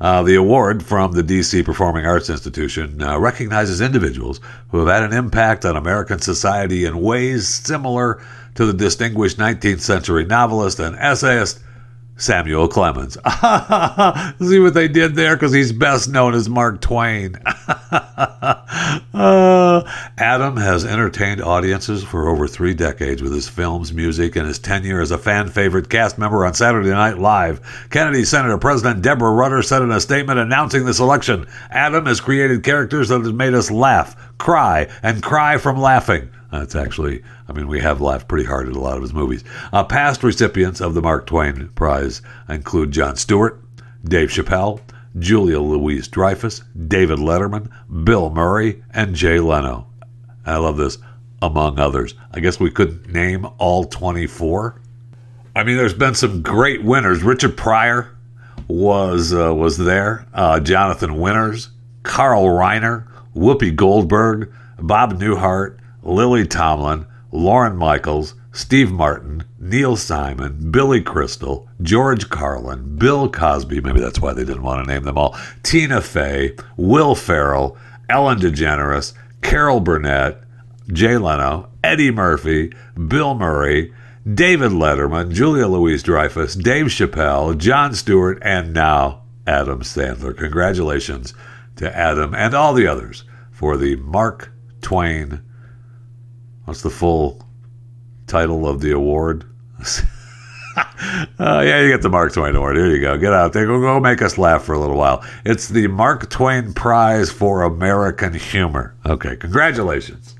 Uh, 0.00 0.22
the 0.22 0.36
award 0.36 0.84
from 0.84 1.10
the 1.10 1.22
DC 1.24 1.64
Performing 1.64 2.06
Arts 2.06 2.30
Institution 2.30 3.02
uh, 3.02 3.18
recognizes 3.18 3.80
individuals 3.80 4.40
who 4.70 4.78
have 4.78 4.88
had 4.88 5.02
an 5.02 5.18
impact 5.18 5.64
on 5.64 5.76
American 5.76 6.20
society 6.20 6.84
in 6.84 7.00
ways 7.00 7.48
similar 7.48 8.22
to 8.54 8.66
the 8.66 8.72
distinguished 8.72 9.36
19th 9.36 9.80
century 9.80 10.24
novelist 10.24 10.78
and 10.78 10.94
essayist 10.94 11.58
Samuel 12.16 12.66
Clemens. 12.68 13.14
See 14.40 14.58
what 14.58 14.72
they 14.74 14.88
did 14.88 15.14
there? 15.14 15.36
Because 15.36 15.52
he's 15.52 15.72
best 15.72 16.08
known 16.08 16.32
as 16.34 16.48
Mark 16.48 16.80
Twain. 16.80 17.36
uh, 19.12 19.82
Adam 20.16 20.56
has 20.56 20.86
entertained 20.86 21.42
audiences 21.42 22.02
for 22.02 22.28
over 22.28 22.48
three 22.48 22.72
decades 22.72 23.22
with 23.22 23.32
his 23.32 23.48
films, 23.48 23.92
music, 23.92 24.34
and 24.34 24.46
his 24.46 24.58
tenure 24.58 25.00
as 25.02 25.10
a 25.10 25.18
fan 25.18 25.48
favorite 25.48 25.90
cast 25.90 26.16
member 26.16 26.46
on 26.46 26.54
Saturday 26.54 26.88
Night 26.90 27.18
Live. 27.18 27.60
Kennedy 27.90 28.24
Senator 28.24 28.56
President 28.56 29.02
Deborah 29.02 29.32
Rutter 29.32 29.62
said 29.62 29.82
in 29.82 29.90
a 29.90 30.00
statement 30.00 30.38
announcing 30.38 30.86
the 30.86 30.94
selection 30.94 31.46
Adam 31.70 32.06
has 32.06 32.20
created 32.20 32.62
characters 32.62 33.10
that 33.10 33.22
have 33.22 33.34
made 33.34 33.52
us 33.52 33.70
laugh, 33.70 34.16
cry, 34.38 34.88
and 35.02 35.22
cry 35.22 35.58
from 35.58 35.78
laughing. 35.78 36.30
That's 36.58 36.74
actually, 36.74 37.22
I 37.48 37.52
mean, 37.52 37.68
we 37.68 37.80
have 37.80 38.00
laughed 38.00 38.28
pretty 38.28 38.46
hard 38.46 38.68
at 38.68 38.76
a 38.76 38.80
lot 38.80 38.96
of 38.96 39.02
his 39.02 39.12
movies. 39.12 39.44
Uh, 39.72 39.84
past 39.84 40.22
recipients 40.22 40.80
of 40.80 40.94
the 40.94 41.02
Mark 41.02 41.26
Twain 41.26 41.68
Prize 41.74 42.22
include 42.48 42.92
Jon 42.92 43.16
Stewart, 43.16 43.60
Dave 44.04 44.30
Chappelle, 44.30 44.80
Julia 45.18 45.60
Louise 45.60 46.08
Dreyfus, 46.08 46.62
David 46.88 47.18
Letterman, 47.18 47.70
Bill 48.04 48.30
Murray, 48.30 48.82
and 48.92 49.14
Jay 49.14 49.40
Leno. 49.40 49.86
I 50.44 50.56
love 50.56 50.76
this, 50.76 50.98
among 51.42 51.78
others. 51.78 52.14
I 52.32 52.40
guess 52.40 52.60
we 52.60 52.70
could 52.70 53.12
name 53.12 53.46
all 53.58 53.84
24. 53.84 54.80
I 55.54 55.64
mean, 55.64 55.76
there's 55.76 55.94
been 55.94 56.14
some 56.14 56.42
great 56.42 56.82
winners. 56.82 57.22
Richard 57.22 57.56
Pryor 57.56 58.16
was 58.68 59.32
uh, 59.32 59.54
was 59.54 59.78
there. 59.78 60.26
Uh, 60.34 60.60
Jonathan 60.60 61.18
Winters, 61.18 61.70
Carl 62.02 62.44
Reiner, 62.44 63.06
Whoopi 63.34 63.74
Goldberg, 63.74 64.52
Bob 64.78 65.18
Newhart, 65.18 65.78
Lily 66.06 66.46
Tomlin, 66.46 67.06
Lorne 67.32 67.76
Michaels, 67.76 68.34
Steve 68.52 68.90
Martin, 68.90 69.44
Neil 69.58 69.96
Simon, 69.96 70.70
Billy 70.70 71.02
Crystal, 71.02 71.68
George 71.82 72.30
Carlin, 72.30 72.96
Bill 72.96 73.28
Cosby, 73.28 73.80
maybe 73.80 74.00
that's 74.00 74.20
why 74.20 74.32
they 74.32 74.44
didn't 74.44 74.62
want 74.62 74.82
to 74.82 74.90
name 74.90 75.02
them 75.02 75.18
all, 75.18 75.36
Tina 75.62 76.00
Fey, 76.00 76.54
Will 76.76 77.14
Ferrell, 77.14 77.76
Ellen 78.08 78.38
DeGeneres, 78.38 79.12
Carol 79.42 79.80
Burnett, 79.80 80.40
Jay 80.92 81.18
Leno, 81.18 81.68
Eddie 81.82 82.12
Murphy, 82.12 82.72
Bill 83.08 83.34
Murray, 83.34 83.92
David 84.32 84.72
Letterman, 84.72 85.32
Julia 85.32 85.66
Louise 85.66 86.02
Dreyfus, 86.02 86.54
Dave 86.54 86.86
Chappelle, 86.86 87.58
Jon 87.58 87.94
Stewart, 87.94 88.38
and 88.42 88.72
now 88.72 89.22
Adam 89.46 89.80
Sandler. 89.80 90.36
Congratulations 90.36 91.34
to 91.76 91.94
Adam 91.96 92.34
and 92.34 92.54
all 92.54 92.74
the 92.74 92.86
others 92.86 93.24
for 93.50 93.76
the 93.76 93.96
Mark 93.96 94.52
Twain. 94.80 95.42
What's 96.66 96.82
the 96.82 96.90
full 96.90 97.40
title 98.26 98.68
of 98.68 98.80
the 98.80 98.90
award? 98.90 99.44
uh, 100.76 100.84
yeah, 101.38 101.80
you 101.80 101.90
get 101.90 102.02
the 102.02 102.08
Mark 102.10 102.32
Twain 102.32 102.56
Award. 102.56 102.76
Here 102.76 102.88
you 102.88 103.00
go. 103.00 103.16
Get 103.16 103.32
out 103.32 103.52
there. 103.52 103.66
Go, 103.66 103.80
go 103.80 104.00
make 104.00 104.20
us 104.20 104.36
laugh 104.36 104.64
for 104.64 104.74
a 104.74 104.78
little 104.80 104.96
while. 104.96 105.24
It's 105.44 105.68
the 105.68 105.86
Mark 105.86 106.28
Twain 106.28 106.74
Prize 106.74 107.30
for 107.30 107.62
American 107.62 108.34
Humor. 108.34 108.96
Okay, 109.06 109.36
congratulations. 109.36 110.34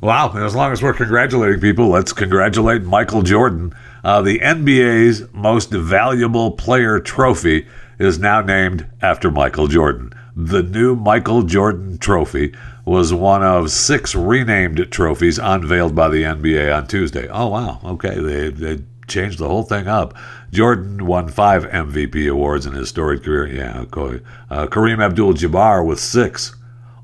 Wow, 0.00 0.32
and 0.32 0.42
as 0.42 0.56
long 0.56 0.72
as 0.72 0.82
we're 0.82 0.94
congratulating 0.94 1.60
people, 1.60 1.86
let's 1.86 2.12
congratulate 2.12 2.82
Michael 2.82 3.22
Jordan. 3.22 3.72
Uh, 4.02 4.20
the 4.20 4.40
NBA's 4.40 5.32
most 5.32 5.70
valuable 5.70 6.50
player 6.50 6.98
trophy 6.98 7.68
is 8.00 8.18
now 8.18 8.40
named 8.40 8.90
after 9.00 9.30
Michael 9.30 9.68
Jordan. 9.68 10.12
The 10.34 10.64
new 10.64 10.96
Michael 10.96 11.44
Jordan 11.44 11.98
trophy 11.98 12.52
was 12.84 13.14
one 13.14 13.42
of 13.42 13.70
six 13.70 14.14
renamed 14.14 14.90
trophies 14.90 15.38
unveiled 15.38 15.94
by 15.94 16.08
the 16.08 16.22
NBA 16.22 16.74
on 16.76 16.86
Tuesday. 16.86 17.28
Oh, 17.28 17.48
wow. 17.48 17.80
Okay. 17.84 18.18
They, 18.18 18.50
they 18.50 18.82
changed 19.06 19.38
the 19.38 19.48
whole 19.48 19.62
thing 19.62 19.86
up. 19.86 20.14
Jordan 20.50 21.06
won 21.06 21.28
five 21.28 21.64
MVP 21.64 22.30
awards 22.30 22.66
in 22.66 22.72
his 22.72 22.88
storied 22.88 23.22
career. 23.22 23.46
Yeah. 23.46 23.82
Uh, 23.82 24.66
Kareem 24.66 25.02
Abdul 25.02 25.34
Jabbar 25.34 25.86
with 25.86 26.00
six. 26.00 26.56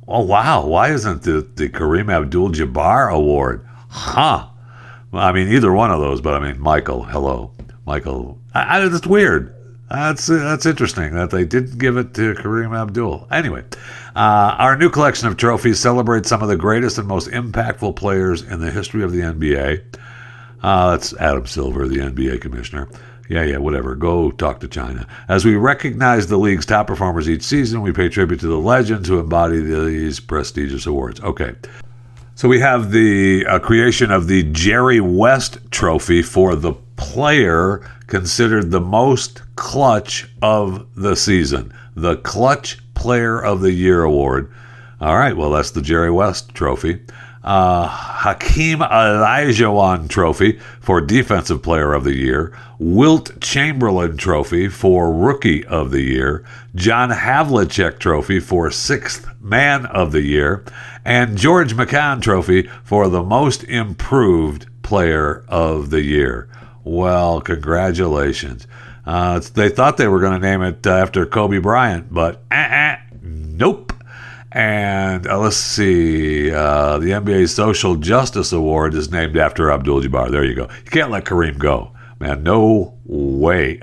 Oh, 0.07 0.25
wow. 0.25 0.67
Why 0.67 0.91
isn't 0.91 1.23
the, 1.23 1.49
the 1.55 1.69
Kareem 1.69 2.13
Abdul 2.13 2.51
Jabbar 2.51 3.13
award? 3.13 3.67
Huh. 3.89 4.49
I 5.13 5.33
mean, 5.33 5.49
either 5.49 5.73
one 5.73 5.91
of 5.91 6.01
those, 6.01 6.21
but 6.21 6.35
I 6.35 6.41
mean, 6.41 6.61
Michael, 6.61 7.05
hello. 7.05 7.53
Michael. 7.87 8.39
I, 8.55 8.79
I, 8.79 8.89
that's 8.89 9.07
weird. 9.07 9.55
That's 9.91 10.27
that's 10.27 10.67
interesting 10.67 11.15
that 11.15 11.31
they 11.31 11.47
didn't 11.47 11.79
give 11.79 11.97
it 11.97 12.13
to 12.15 12.35
Kareem 12.35 12.79
Abdul. 12.79 13.27
Anyway, 13.31 13.65
uh, 14.19 14.57
our 14.59 14.77
new 14.77 14.91
collection 14.91 15.29
of 15.29 15.37
trophies 15.37 15.79
celebrates 15.79 16.29
some 16.29 16.43
of 16.43 16.49
the 16.49 16.57
greatest 16.57 16.99
and 16.99 17.07
most 17.07 17.29
impactful 17.29 17.95
players 17.95 18.43
in 18.43 18.59
the 18.59 18.69
history 18.69 19.05
of 19.05 19.13
the 19.13 19.21
NBA. 19.21 19.95
Uh, 20.61 20.91
that's 20.91 21.15
Adam 21.19 21.47
Silver, 21.47 21.87
the 21.87 21.99
NBA 21.99 22.41
commissioner. 22.41 22.89
Yeah, 23.29 23.45
yeah, 23.45 23.59
whatever. 23.59 23.95
Go 23.95 24.33
talk 24.33 24.59
to 24.59 24.67
China. 24.67 25.07
As 25.29 25.45
we 25.45 25.55
recognize 25.55 26.27
the 26.27 26.37
league's 26.37 26.67
top 26.67 26.89
performers 26.89 27.31
each 27.31 27.45
season, 27.45 27.81
we 27.81 27.93
pay 27.93 28.09
tribute 28.09 28.41
to 28.41 28.49
the 28.49 28.59
legends 28.59 29.09
who 29.09 29.21
embody 29.21 29.61
these 29.61 30.19
prestigious 30.19 30.87
awards. 30.87 31.21
Okay. 31.21 31.55
So 32.35 32.49
we 32.49 32.59
have 32.59 32.91
the 32.91 33.47
uh, 33.47 33.61
creation 33.61 34.11
of 34.11 34.27
the 34.27 34.43
Jerry 34.51 35.01
West 35.01 35.59
Trophy 35.71 36.23
for 36.23 36.57
the 36.57 36.73
player 36.97 37.89
considered 38.09 38.73
the 38.73 38.81
most 38.81 39.43
clutch 39.55 40.29
of 40.43 40.89
the 40.97 41.15
season, 41.15 41.73
the 41.95 42.17
Clutch 42.17 42.79
Player 42.99 43.41
of 43.41 43.61
the 43.61 43.73
Year 43.73 44.03
award. 44.03 44.51
All 45.01 45.17
right, 45.17 45.37
well, 45.37 45.51
that's 45.51 45.71
the 45.71 45.81
Jerry 45.81 46.11
West 46.11 46.53
Trophy. 46.53 47.01
Uh, 47.45 47.87
Hakeem 47.87 48.81
Olajuwon 48.81 50.09
Trophy 50.09 50.59
for 50.81 51.01
Defensive 51.01 51.63
Player 51.63 51.95
of 51.95 52.03
the 52.03 52.17
Year, 52.17 52.53
Wilt 52.81 53.41
Chamberlain 53.41 54.17
Trophy 54.17 54.69
for 54.69 55.13
Rookie 55.13 55.65
of 55.65 55.93
the 55.93 56.03
Year, 56.03 56.45
John 56.75 57.11
Havlicek 57.11 58.01
Trophy 58.01 58.41
for 58.41 58.69
Sixth 58.73 59.29
Man 59.41 59.87
of 59.87 60.11
the 60.11 60.23
Year, 60.23 60.65
and 61.05 61.39
George 61.39 61.75
Mikan 61.75 62.21
Trophy 62.21 62.69
for 62.83 63.09
the 63.09 63.23
Most 63.23 63.63
Improved 63.63 64.67
Player 64.83 65.45
of 65.47 65.91
the 65.91 66.03
Year. 66.03 66.49
Well, 66.83 67.41
congratulations. 67.41 68.67
Uh, 69.09 69.41
they 69.55 69.71
thought 69.71 69.97
they 69.97 70.07
were 70.07 70.21
going 70.21 70.39
to 70.39 70.47
name 70.47 70.61
it 70.61 70.87
uh, 70.87 70.91
after 70.91 71.25
Kobe 71.25 71.57
Bryant, 71.57 72.13
but 72.13 72.43
uh-uh, 72.51 72.97
nope. 73.23 73.95
And 74.53 75.27
uh, 75.27 75.39
let's 75.39 75.57
see, 75.57 76.53
uh, 76.53 76.99
the 76.99 77.13
NBA 77.13 77.49
Social 77.49 77.97
Justice 77.97 78.53
Award 78.53 78.93
is 78.93 79.11
named 79.11 79.39
after 79.39 79.71
Abdul 79.71 80.03
Jabbar. 80.03 80.31
There 80.31 80.45
you 80.45 80.55
go. 80.55 80.69
You 80.85 80.91
can't 80.91 81.11
let 81.11 81.25
Kareem 81.25 81.57
go, 81.57 81.93
man. 82.21 82.43
No 82.43 82.99
way. 83.07 83.81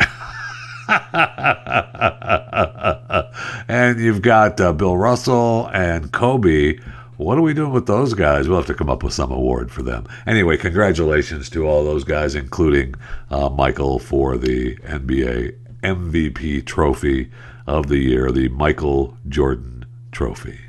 and 3.68 4.00
you've 4.00 4.22
got 4.22 4.62
uh, 4.62 4.74
Bill 4.74 4.96
Russell 4.96 5.72
and 5.74 6.12
Kobe 6.12 6.78
what 7.18 7.38
are 7.38 7.42
we 7.42 7.54
doing 7.54 7.72
with 7.72 7.86
those 7.86 8.14
guys? 8.14 8.48
We'll 8.48 8.58
have 8.58 8.68
to 8.68 8.74
come 8.74 8.90
up 8.90 9.04
with 9.04 9.14
some 9.14 9.32
award 9.32 9.72
for 9.72 9.82
them. 9.82 10.08
Anyway, 10.28 10.58
congratulations 10.58 11.50
to 11.52 11.68
all 11.68 11.84
those 11.84 12.04
guys, 12.04 12.36
including 12.36 12.96
uh, 13.30 13.50
Michael 13.50 14.00
for 14.00 14.38
the 14.38 14.76
NBA 14.78 15.56
MVP 15.84 16.66
trophy 16.66 17.30
of 17.68 17.88
the 17.88 17.98
year, 17.98 18.32
the 18.32 18.50
Michael 18.50 19.18
Jordan 19.28 19.86
Trophy. 20.12 20.60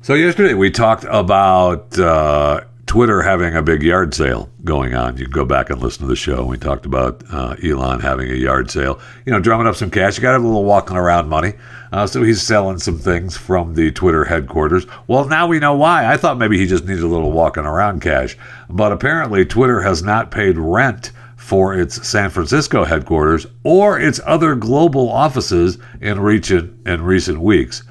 So, 0.00 0.14
yesterday 0.14 0.54
we 0.54 0.70
talked 0.70 1.04
about 1.08 1.96
uh, 1.98 2.62
Twitter 2.92 3.22
having 3.22 3.56
a 3.56 3.62
big 3.62 3.82
yard 3.82 4.12
sale 4.12 4.50
going 4.64 4.94
on. 4.94 5.16
You 5.16 5.24
can 5.24 5.32
go 5.32 5.46
back 5.46 5.70
and 5.70 5.80
listen 5.80 6.02
to 6.02 6.08
the 6.08 6.14
show. 6.14 6.44
We 6.44 6.58
talked 6.58 6.84
about 6.84 7.24
uh, 7.32 7.56
Elon 7.64 8.00
having 8.00 8.30
a 8.30 8.34
yard 8.34 8.70
sale, 8.70 9.00
you 9.24 9.32
know, 9.32 9.40
drumming 9.40 9.66
up 9.66 9.76
some 9.76 9.90
cash. 9.90 10.18
You 10.18 10.22
got 10.22 10.32
to 10.32 10.34
have 10.34 10.42
a 10.42 10.46
little 10.46 10.66
walking 10.66 10.98
around 10.98 11.30
money. 11.30 11.54
Uh, 11.90 12.06
so 12.06 12.22
he's 12.22 12.42
selling 12.42 12.78
some 12.78 12.98
things 12.98 13.34
from 13.34 13.76
the 13.76 13.92
Twitter 13.92 14.24
headquarters. 14.24 14.84
Well, 15.06 15.24
now 15.26 15.46
we 15.46 15.58
know 15.58 15.74
why. 15.74 16.04
I 16.04 16.18
thought 16.18 16.36
maybe 16.36 16.58
he 16.58 16.66
just 16.66 16.84
needed 16.84 17.02
a 17.02 17.06
little 17.06 17.32
walking 17.32 17.64
around 17.64 18.02
cash. 18.02 18.36
But 18.68 18.92
apparently, 18.92 19.46
Twitter 19.46 19.80
has 19.80 20.02
not 20.02 20.30
paid 20.30 20.58
rent 20.58 21.12
for 21.36 21.74
its 21.74 22.06
San 22.06 22.28
Francisco 22.28 22.84
headquarters 22.84 23.46
or 23.64 23.98
its 23.98 24.20
other 24.26 24.54
global 24.54 25.08
offices 25.08 25.78
in 26.02 26.20
recent, 26.20 26.86
in 26.86 27.00
recent 27.00 27.40
weeks. 27.40 27.84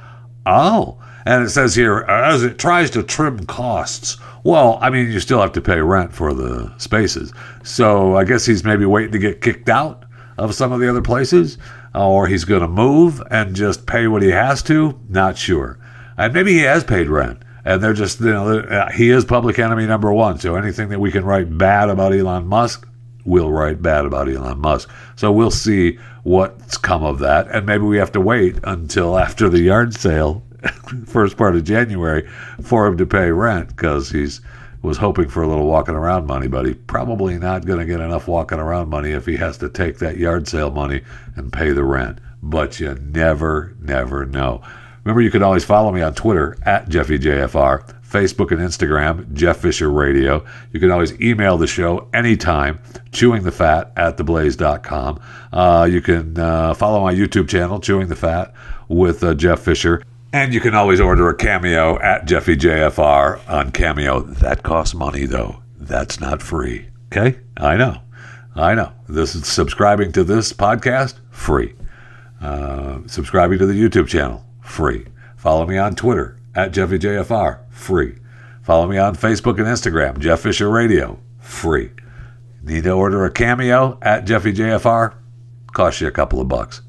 Oh, 0.45 1.01
and 1.25 1.43
it 1.43 1.49
says 1.49 1.73
here, 1.73 2.01
as 2.01 2.43
it 2.43 2.59
tries 2.59 2.91
to 2.91 3.01
trim 3.01 3.47
costs. 3.47 4.19
Well, 4.43 4.79
I 4.81 4.89
mean, 4.89 5.11
you 5.11 5.19
still 5.19 5.41
have 5.41 5.53
to 5.53 5.61
pay 5.61 5.79
rent 5.81 6.13
for 6.13 6.33
the 6.33 6.73
spaces. 6.77 7.33
So 7.63 8.15
I 8.15 8.23
guess 8.23 8.45
he's 8.45 8.63
maybe 8.63 8.85
waiting 8.85 9.11
to 9.11 9.19
get 9.19 9.41
kicked 9.41 9.69
out 9.69 10.05
of 10.37 10.55
some 10.55 10.71
of 10.71 10.79
the 10.79 10.89
other 10.89 11.01
places 11.01 11.57
or 11.93 12.27
he's 12.27 12.45
going 12.45 12.61
to 12.61 12.67
move 12.67 13.21
and 13.29 13.55
just 13.55 13.85
pay 13.85 14.07
what 14.07 14.21
he 14.21 14.29
has 14.29 14.63
to. 14.63 14.99
Not 15.09 15.37
sure. 15.37 15.77
And 16.17 16.33
maybe 16.33 16.53
he 16.53 16.59
has 16.59 16.83
paid 16.83 17.07
rent, 17.07 17.41
and 17.65 17.81
they're 17.81 17.93
just, 17.93 18.19
you 18.19 18.31
know, 18.31 18.59
uh, 18.59 18.91
he 18.91 19.09
is 19.09 19.25
public 19.25 19.59
enemy 19.59 19.85
number 19.85 20.11
one. 20.13 20.39
So 20.39 20.55
anything 20.55 20.89
that 20.89 20.99
we 20.99 21.11
can 21.11 21.25
write 21.25 21.57
bad 21.57 21.89
about 21.89 22.13
Elon 22.13 22.47
Musk, 22.47 22.87
we'll 23.25 23.51
write 23.51 23.81
bad 23.81 24.05
about 24.05 24.29
Elon 24.29 24.59
Musk. 24.59 24.89
So 25.15 25.31
we'll 25.31 25.51
see 25.51 25.97
what's 26.23 26.77
come 26.77 27.03
of 27.03 27.19
that, 27.19 27.47
and 27.49 27.65
maybe 27.65 27.83
we 27.83 27.97
have 27.97 28.11
to 28.11 28.21
wait 28.21 28.57
until 28.63 29.17
after 29.17 29.49
the 29.49 29.61
yard 29.61 29.93
sale, 29.95 30.43
first 31.05 31.37
part 31.37 31.55
of 31.55 31.63
January, 31.63 32.27
for 32.61 32.85
him 32.87 32.97
to 32.97 33.05
pay 33.05 33.31
rent 33.31 33.69
because 33.69 34.09
he's 34.09 34.41
was 34.81 34.97
hoping 34.97 35.29
for 35.29 35.43
a 35.43 35.47
little 35.47 35.67
walking 35.67 35.95
around 35.95 36.25
money, 36.25 36.47
but 36.47 36.65
he 36.65 36.73
probably 36.73 37.37
not 37.37 37.65
going 37.65 37.79
to 37.79 37.85
get 37.85 37.99
enough 37.99 38.27
walking 38.27 38.59
around 38.59 38.89
money 38.89 39.11
if 39.11 39.25
he 39.25 39.37
has 39.37 39.57
to 39.59 39.69
take 39.69 39.99
that 39.99 40.17
yard 40.17 40.47
sale 40.47 40.71
money 40.71 41.01
and 41.35 41.53
pay 41.53 41.71
the 41.71 41.83
rent. 41.83 42.19
But 42.41 42.79
you 42.79 42.95
never, 42.95 43.75
never 43.79 44.25
know. 44.25 44.63
Remember, 45.03 45.21
you 45.21 45.31
can 45.31 45.43
always 45.43 45.63
follow 45.63 45.91
me 45.91 46.01
on 46.01 46.13
Twitter 46.13 46.57
at 46.63 46.89
JeffyJFR, 46.89 48.01
Facebook 48.07 48.51
and 48.51 48.59
Instagram, 48.59 49.31
Jeff 49.33 49.57
Fisher 49.57 49.89
Radio. 49.89 50.45
You 50.71 50.79
can 50.79 50.91
always 50.91 51.19
email 51.21 51.57
the 51.57 51.67
show 51.67 52.07
anytime, 52.13 52.79
chewingthefat 53.11 53.91
at 53.95 54.17
theblaze.com. 54.17 55.19
Uh, 55.51 55.87
you 55.91 56.01
can 56.01 56.37
uh, 56.37 56.73
follow 56.73 57.01
my 57.01 57.13
YouTube 57.13 57.49
channel, 57.49 57.79
Chewing 57.79 58.07
the 58.07 58.15
Fat, 58.15 58.53
with 58.89 59.23
uh, 59.23 59.33
Jeff 59.33 59.61
Fisher. 59.61 60.03
And 60.33 60.53
you 60.53 60.61
can 60.61 60.73
always 60.73 61.01
order 61.01 61.27
a 61.29 61.35
cameo 61.35 61.99
at 61.99 62.25
JeffyJFR 62.25 63.49
on 63.49 63.71
Cameo. 63.71 64.21
That 64.21 64.63
costs 64.63 64.95
money, 64.95 65.25
though. 65.25 65.61
That's 65.77 66.21
not 66.21 66.41
free. 66.41 66.87
Okay? 67.11 67.37
I 67.57 67.75
know. 67.75 67.97
I 68.55 68.73
know. 68.73 68.93
This 69.09 69.35
is 69.35 69.45
subscribing 69.45 70.13
to 70.13 70.23
this 70.23 70.53
podcast, 70.53 71.15
free. 71.31 71.75
Uh, 72.39 72.99
subscribing 73.07 73.59
to 73.59 73.65
the 73.65 73.73
YouTube 73.73 74.07
channel, 74.07 74.45
free. 74.61 75.05
Follow 75.35 75.65
me 75.65 75.77
on 75.77 75.95
Twitter 75.95 76.37
at 76.55 76.71
JeffyJFR, 76.71 77.69
free. 77.69 78.17
Follow 78.63 78.87
me 78.87 78.97
on 78.97 79.15
Facebook 79.15 79.57
and 79.57 79.67
Instagram, 79.67 80.19
Jeff 80.19 80.41
Fisher 80.41 80.69
Radio, 80.69 81.19
free. 81.39 81.91
Need 82.63 82.83
to 82.85 82.91
order 82.91 83.25
a 83.25 83.31
cameo 83.31 83.97
at 84.01 84.25
JeffyJFR? 84.25 85.13
Cost 85.73 86.01
you 86.01 86.07
a 86.07 86.11
couple 86.11 86.39
of 86.39 86.47
bucks. 86.47 86.81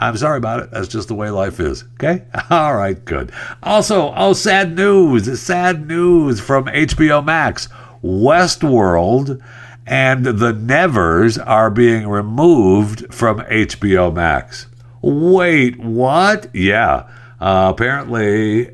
I'm 0.00 0.16
sorry 0.16 0.38
about 0.38 0.60
it. 0.60 0.70
That's 0.70 0.88
just 0.88 1.08
the 1.08 1.14
way 1.14 1.28
life 1.30 1.60
is. 1.60 1.84
Okay? 1.94 2.24
All 2.50 2.74
right, 2.74 3.02
good. 3.04 3.30
Also, 3.62 4.12
oh, 4.16 4.32
sad 4.32 4.74
news. 4.74 5.40
Sad 5.40 5.86
news 5.86 6.40
from 6.40 6.64
HBO 6.64 7.24
Max. 7.24 7.68
Westworld 8.02 9.42
and 9.86 10.24
The 10.24 10.54
Nevers 10.54 11.36
are 11.36 11.70
being 11.70 12.08
removed 12.08 13.12
from 13.12 13.40
HBO 13.40 14.12
Max. 14.14 14.66
Wait, 15.02 15.78
what? 15.78 16.48
Yeah. 16.54 17.08
Uh, 17.38 17.72
apparently, 17.74 18.70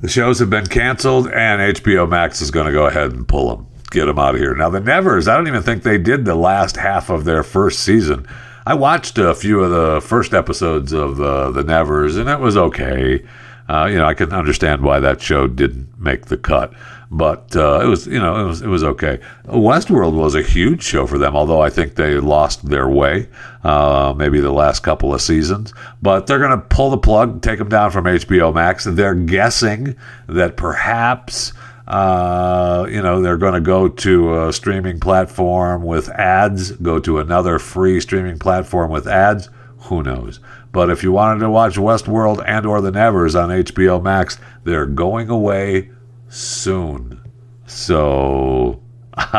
the 0.00 0.08
shows 0.08 0.38
have 0.38 0.50
been 0.50 0.66
canceled, 0.66 1.28
and 1.28 1.76
HBO 1.76 2.08
Max 2.08 2.40
is 2.40 2.50
going 2.50 2.66
to 2.66 2.72
go 2.72 2.86
ahead 2.86 3.12
and 3.12 3.26
pull 3.26 3.54
them, 3.54 3.66
get 3.90 4.06
them 4.06 4.18
out 4.18 4.34
of 4.34 4.40
here. 4.40 4.54
Now, 4.54 4.70
The 4.70 4.80
Nevers, 4.80 5.28
I 5.28 5.36
don't 5.36 5.48
even 5.48 5.62
think 5.62 5.82
they 5.82 5.98
did 5.98 6.24
the 6.24 6.34
last 6.34 6.76
half 6.76 7.10
of 7.10 7.24
their 7.24 7.42
first 7.42 7.80
season. 7.80 8.26
I 8.66 8.74
watched 8.74 9.18
a 9.18 9.34
few 9.34 9.60
of 9.60 9.70
the 9.70 10.00
first 10.00 10.32
episodes 10.32 10.92
of 10.92 11.20
uh, 11.20 11.50
The 11.50 11.62
Nevers, 11.62 12.16
and 12.16 12.30
it 12.30 12.40
was 12.40 12.56
okay. 12.56 13.22
Uh, 13.68 13.86
you 13.90 13.96
know, 13.96 14.06
I 14.06 14.14
can 14.14 14.32
understand 14.32 14.82
why 14.82 15.00
that 15.00 15.20
show 15.20 15.46
didn't 15.46 15.98
make 15.98 16.26
the 16.26 16.38
cut, 16.38 16.72
but 17.10 17.54
uh, 17.56 17.80
it 17.82 17.86
was, 17.86 18.06
you 18.06 18.18
know, 18.18 18.36
it 18.42 18.44
was 18.46 18.62
it 18.62 18.68
was 18.68 18.82
okay. 18.84 19.20
Westworld 19.46 20.14
was 20.14 20.34
a 20.34 20.42
huge 20.42 20.82
show 20.82 21.06
for 21.06 21.18
them, 21.18 21.36
although 21.36 21.60
I 21.60 21.70
think 21.70 21.94
they 21.94 22.14
lost 22.16 22.68
their 22.68 22.88
way, 22.88 23.28
uh, 23.62 24.14
maybe 24.16 24.40
the 24.40 24.52
last 24.52 24.80
couple 24.80 25.14
of 25.14 25.20
seasons. 25.20 25.74
But 26.00 26.26
they're 26.26 26.38
going 26.38 26.58
to 26.58 26.66
pull 26.66 26.90
the 26.90 26.98
plug, 26.98 27.42
take 27.42 27.58
them 27.58 27.68
down 27.68 27.90
from 27.90 28.04
HBO 28.04 28.54
Max, 28.54 28.86
and 28.86 28.96
they're 28.96 29.14
guessing 29.14 29.96
that 30.26 30.56
perhaps. 30.56 31.52
Uh, 31.86 32.86
you 32.88 33.02
know, 33.02 33.20
they're 33.20 33.36
going 33.36 33.54
to 33.54 33.60
go 33.60 33.88
to 33.88 34.46
a 34.46 34.52
streaming 34.52 34.98
platform 34.98 35.82
with 35.82 36.08
ads, 36.10 36.72
go 36.72 36.98
to 36.98 37.18
another 37.18 37.58
free 37.58 38.00
streaming 38.00 38.38
platform 38.38 38.90
with 38.90 39.06
ads. 39.06 39.50
Who 39.78 40.02
knows? 40.02 40.40
But 40.72 40.88
if 40.88 41.02
you 41.02 41.12
wanted 41.12 41.40
to 41.40 41.50
watch 41.50 41.74
Westworld 41.74 42.42
and 42.46 42.64
or 42.64 42.80
The 42.80 42.90
Nevers 42.90 43.34
on 43.34 43.50
HBO 43.50 44.02
Max, 44.02 44.38
they're 44.64 44.86
going 44.86 45.28
away 45.28 45.90
soon. 46.28 47.20
So 47.66 48.80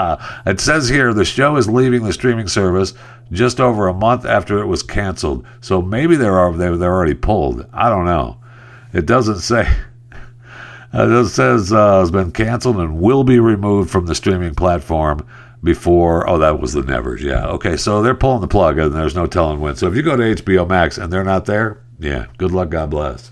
it 0.45 0.59
says 0.59 0.87
here 0.87 1.13
the 1.13 1.25
show 1.25 1.55
is 1.57 1.67
leaving 1.67 2.03
the 2.03 2.13
streaming 2.13 2.47
service 2.47 2.93
just 3.31 3.59
over 3.59 3.87
a 3.87 3.93
month 3.93 4.23
after 4.23 4.59
it 4.59 4.67
was 4.67 4.83
canceled. 4.83 5.45
So 5.61 5.81
maybe 5.81 6.15
they're, 6.15 6.51
they're 6.53 6.93
already 6.93 7.15
pulled. 7.15 7.65
I 7.73 7.89
don't 7.89 8.05
know. 8.05 8.37
It 8.93 9.05
doesn't 9.05 9.39
say. 9.39 9.67
It 10.97 11.27
says 11.27 11.73
uh, 11.73 11.99
has 11.99 12.11
been 12.11 12.31
canceled 12.31 12.77
and 12.77 12.99
will 12.99 13.23
be 13.23 13.39
removed 13.39 13.89
from 13.89 14.05
the 14.05 14.15
streaming 14.15 14.55
platform 14.55 15.27
before. 15.63 16.29
Oh, 16.29 16.37
that 16.37 16.59
was 16.59 16.73
the 16.73 16.83
Nevers. 16.83 17.21
Yeah. 17.21 17.47
Okay. 17.47 17.75
So 17.75 18.01
they're 18.01 18.15
pulling 18.15 18.41
the 18.41 18.47
plug, 18.47 18.77
and 18.79 18.93
there's 18.93 19.15
no 19.15 19.27
telling 19.27 19.59
when. 19.59 19.75
So 19.75 19.87
if 19.87 19.95
you 19.95 20.03
go 20.03 20.15
to 20.15 20.23
HBO 20.23 20.67
Max 20.67 20.97
and 20.97 21.11
they're 21.11 21.23
not 21.23 21.45
there, 21.45 21.81
yeah, 21.99 22.27
good 22.37 22.51
luck. 22.51 22.69
God 22.69 22.89
bless. 22.89 23.31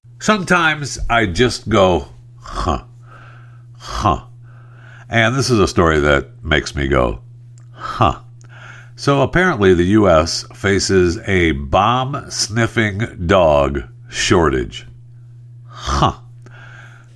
Sometimes 0.21 0.99
I 1.09 1.25
just 1.25 1.67
go, 1.67 2.09
huh, 2.41 2.83
huh. 3.79 4.25
And 5.09 5.35
this 5.35 5.49
is 5.49 5.57
a 5.57 5.67
story 5.67 5.99
that 5.99 6.43
makes 6.43 6.75
me 6.75 6.87
go, 6.87 7.23
huh. 7.71 8.19
So 8.95 9.23
apparently, 9.23 9.73
the 9.73 9.97
U.S. 9.97 10.45
faces 10.53 11.17
a 11.25 11.53
bomb 11.53 12.29
sniffing 12.29 13.25
dog 13.25 13.81
shortage. 14.09 14.85
Huh. 15.65 16.19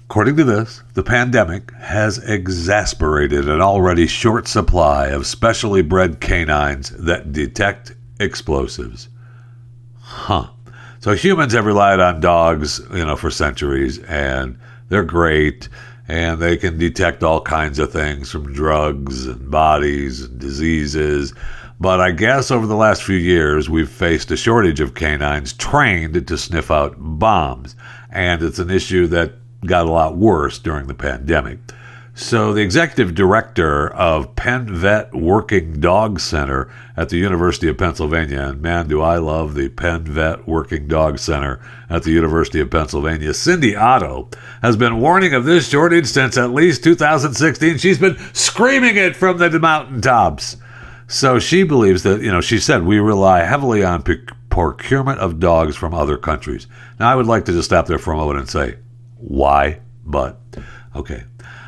According 0.06 0.38
to 0.38 0.44
this, 0.44 0.82
the 0.96 1.04
pandemic 1.04 1.72
has 1.76 2.18
exasperated 2.18 3.48
an 3.48 3.62
already 3.62 4.08
short 4.08 4.48
supply 4.48 5.10
of 5.10 5.28
specially 5.28 5.84
bred 5.84 6.20
canines 6.20 6.90
that 6.90 7.32
detect 7.32 7.94
explosives. 8.20 9.10
Huh. 10.00 10.50
So 11.06 11.14
humans 11.14 11.54
have 11.54 11.68
relied 11.68 12.00
on 12.00 12.20
dogs, 12.20 12.82
you 12.92 13.06
know, 13.06 13.16
for 13.16 13.30
centuries, 13.30 14.00
and 14.06 14.58
they're 14.90 15.04
great, 15.04 15.70
and 16.08 16.42
they 16.42 16.58
can 16.58 16.80
detect 16.80 17.22
all 17.22 17.42
kinds 17.42 17.78
of 17.78 17.92
things 17.92 18.32
from 18.32 18.54
drugs 18.54 19.28
and 19.28 19.52
bodies 19.52 20.24
and 20.24 20.40
diseases. 20.40 21.36
But 21.80 22.02
I 22.02 22.10
guess 22.10 22.50
over 22.50 22.66
the 22.66 22.76
last 22.76 23.04
few 23.04 23.18
years, 23.18 23.70
we've 23.70 23.88
faced 23.88 24.32
a 24.32 24.36
shortage 24.36 24.80
of 24.80 24.96
canines 24.96 25.54
trained 25.54 26.26
to 26.26 26.38
sniff 26.40 26.72
out 26.72 26.96
bombs, 26.98 27.76
and 28.10 28.42
it's 28.42 28.58
an 28.58 28.72
issue 28.72 29.06
that 29.06 29.34
got 29.64 29.86
a 29.86 29.92
lot 29.92 30.18
worse 30.18 30.58
during 30.58 30.88
the 30.88 30.96
pandemic. 30.96 31.60
So, 32.18 32.54
the 32.54 32.62
executive 32.62 33.14
director 33.14 33.94
of 33.94 34.38
Penn 34.38 34.74
Vet 34.74 35.14
Working 35.14 35.82
Dog 35.82 36.22
Center 36.22 36.72
at 36.96 37.10
the 37.10 37.18
University 37.18 37.68
of 37.68 37.78
Pennsylvania, 37.78 38.42
and 38.42 38.62
man, 38.62 38.88
do 38.88 39.02
I 39.02 39.18
love 39.18 39.54
the 39.54 39.68
Penn 39.68 40.06
Vet 40.06 40.48
Working 40.48 40.88
Dog 40.88 41.20
Center 41.20 41.60
at 41.90 42.04
the 42.04 42.12
University 42.12 42.62
of 42.62 42.72
Pennsylvania, 42.72 43.34
Cindy 43.34 43.76
Otto, 43.76 44.30
has 44.62 44.78
been 44.78 45.02
warning 45.02 45.34
of 45.34 45.44
this 45.44 45.68
shortage 45.68 46.06
since 46.06 46.38
at 46.38 46.52
least 46.52 46.86
2016. 46.86 47.80
She's 47.80 48.00
been 48.00 48.18
screaming 48.32 48.96
it 48.96 49.18
from 49.18 49.38
the 49.38 49.60
mountaintops. 49.60 50.56
So, 51.08 51.38
she 51.38 51.64
believes 51.64 52.04
that, 52.04 52.22
you 52.22 52.32
know, 52.32 52.40
she 52.40 52.60
said 52.60 52.84
we 52.84 53.00
rely 53.00 53.42
heavily 53.42 53.84
on 53.84 54.06
procurement 54.50 55.20
of 55.20 55.42
dogs 55.42 55.76
from 55.76 55.94
other 55.94 56.16
countries. 56.16 56.68
Now, 56.98 57.12
I 57.12 57.16
would 57.16 57.28
like 57.28 57.44
to 57.44 57.52
just 57.52 57.68
stop 57.68 57.88
there 57.88 58.00
for 58.00 58.14
a 58.14 58.18
moment 58.18 58.40
and 58.40 58.50
say, 58.50 58.78
why? 59.18 59.82
But, 60.06 60.40
okay. 60.96 61.26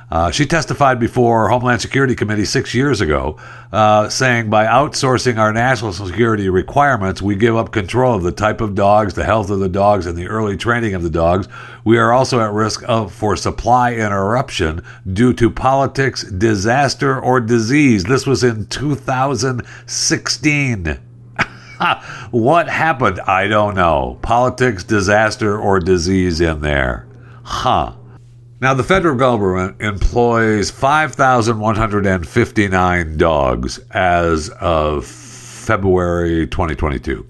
Uh, 0.10 0.32
she 0.32 0.46
testified 0.46 1.02
before 1.02 1.50
Homeland 1.50 1.82
Security 1.82 2.15
Committee 2.15 2.46
six 2.46 2.74
years 2.74 3.02
ago, 3.02 3.36
uh, 3.74 4.08
saying 4.08 4.50
by 4.50 4.65
outsourcing 4.65 5.38
our 5.38 5.52
national 5.52 5.91
security 5.91 6.48
requirements, 6.48 7.22
we 7.22 7.36
give 7.36 7.58
up 7.58 7.74
control 7.74 8.15
of 8.15 8.24
the 8.24 8.32
type 8.32 8.62
of 8.62 8.74
dogs, 8.74 9.15
the 9.15 9.26
health 9.26 9.50
of 9.50 9.60
the 9.60 9.67
dogs, 9.67 10.06
and 10.06 10.17
the 10.17 10.28
early 10.28 10.56
training 10.56 10.93
of 10.93 11.04
the 11.04 11.10
dogs. 11.10 11.50
We 11.84 11.98
are 11.98 12.13
also 12.13 12.39
at 12.39 12.54
risk 12.54 12.84
of 12.88 13.13
for 13.13 13.36
supply 13.36 13.96
interruption 13.96 14.82
due 15.12 15.34
to 15.34 15.50
politics, 15.50 16.24
disaster, 16.24 17.20
or 17.20 17.41
disease. 17.41 18.06
This 18.06 18.26
was 18.26 18.46
in 18.46 18.67
2016. 18.67 20.86
what 22.32 22.70
happened? 22.70 23.20
I 23.20 23.48
don't 23.48 23.76
know. 23.76 24.20
Politics, 24.22 24.86
disaster, 24.86 25.60
or 25.60 25.82
disease 25.82 26.39
in 26.39 26.62
there. 26.62 27.06
Huh. 27.43 27.96
Now, 28.60 28.74
the 28.74 28.84
federal 28.84 29.15
government 29.15 29.80
employs 29.80 30.72
5,159 30.72 33.17
dogs 33.17 33.78
as 33.91 34.50
of 34.50 35.06
February 35.06 36.48
2022, 36.48 37.24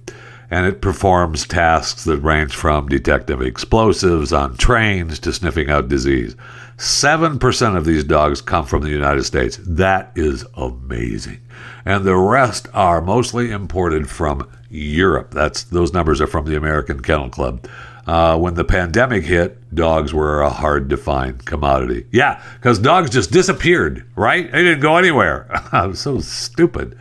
and 0.50 0.66
it 0.66 0.82
performs 0.82 1.46
tasks 1.46 2.06
that 2.06 2.20
range 2.20 2.56
from 2.56 2.88
detecting 2.88 3.42
explosives 3.42 4.32
on 4.32 4.56
trains 4.56 5.20
to 5.20 5.34
sniffing 5.34 5.70
out 5.70 5.90
disease. 5.90 6.38
7% 6.78 7.76
of 7.76 7.84
these 7.84 8.06
dogs 8.06 8.40
come 8.40 8.66
from 8.66 8.84
the 8.84 8.90
United 8.90 9.26
States. 9.26 9.60
That 9.68 10.14
is 10.16 10.46
amazing. 10.56 11.42
And 11.84 12.06
the 12.06 12.16
rest 12.16 12.70
are 12.74 13.02
mostly 13.02 13.52
imported 13.52 14.10
from 14.10 14.50
Europe. 14.70 15.32
That's 15.32 15.64
those 15.64 15.92
numbers 15.92 16.22
are 16.22 16.28
from 16.28 16.46
the 16.46 16.56
American 16.56 17.02
Kennel 17.02 17.30
Club. 17.30 17.68
Uh, 18.08 18.38
when 18.38 18.54
the 18.54 18.64
pandemic 18.64 19.26
hit, 19.26 19.76
dogs 19.76 20.14
were 20.14 20.42
a 20.42 20.50
hard 20.50 20.90
to 20.90 20.96
find 20.96 21.46
commodity. 21.46 22.08
Yeah, 22.10 22.42
because 22.56 22.80
dogs 22.80 23.10
just 23.10 23.32
disappeared, 23.32 24.06
right? 24.16 24.50
They 24.50 24.64
didn't 24.64 24.80
go 24.80 24.96
anywhere. 24.96 25.46
I'm 25.74 25.94
so 25.94 26.20
stupid. 26.22 26.98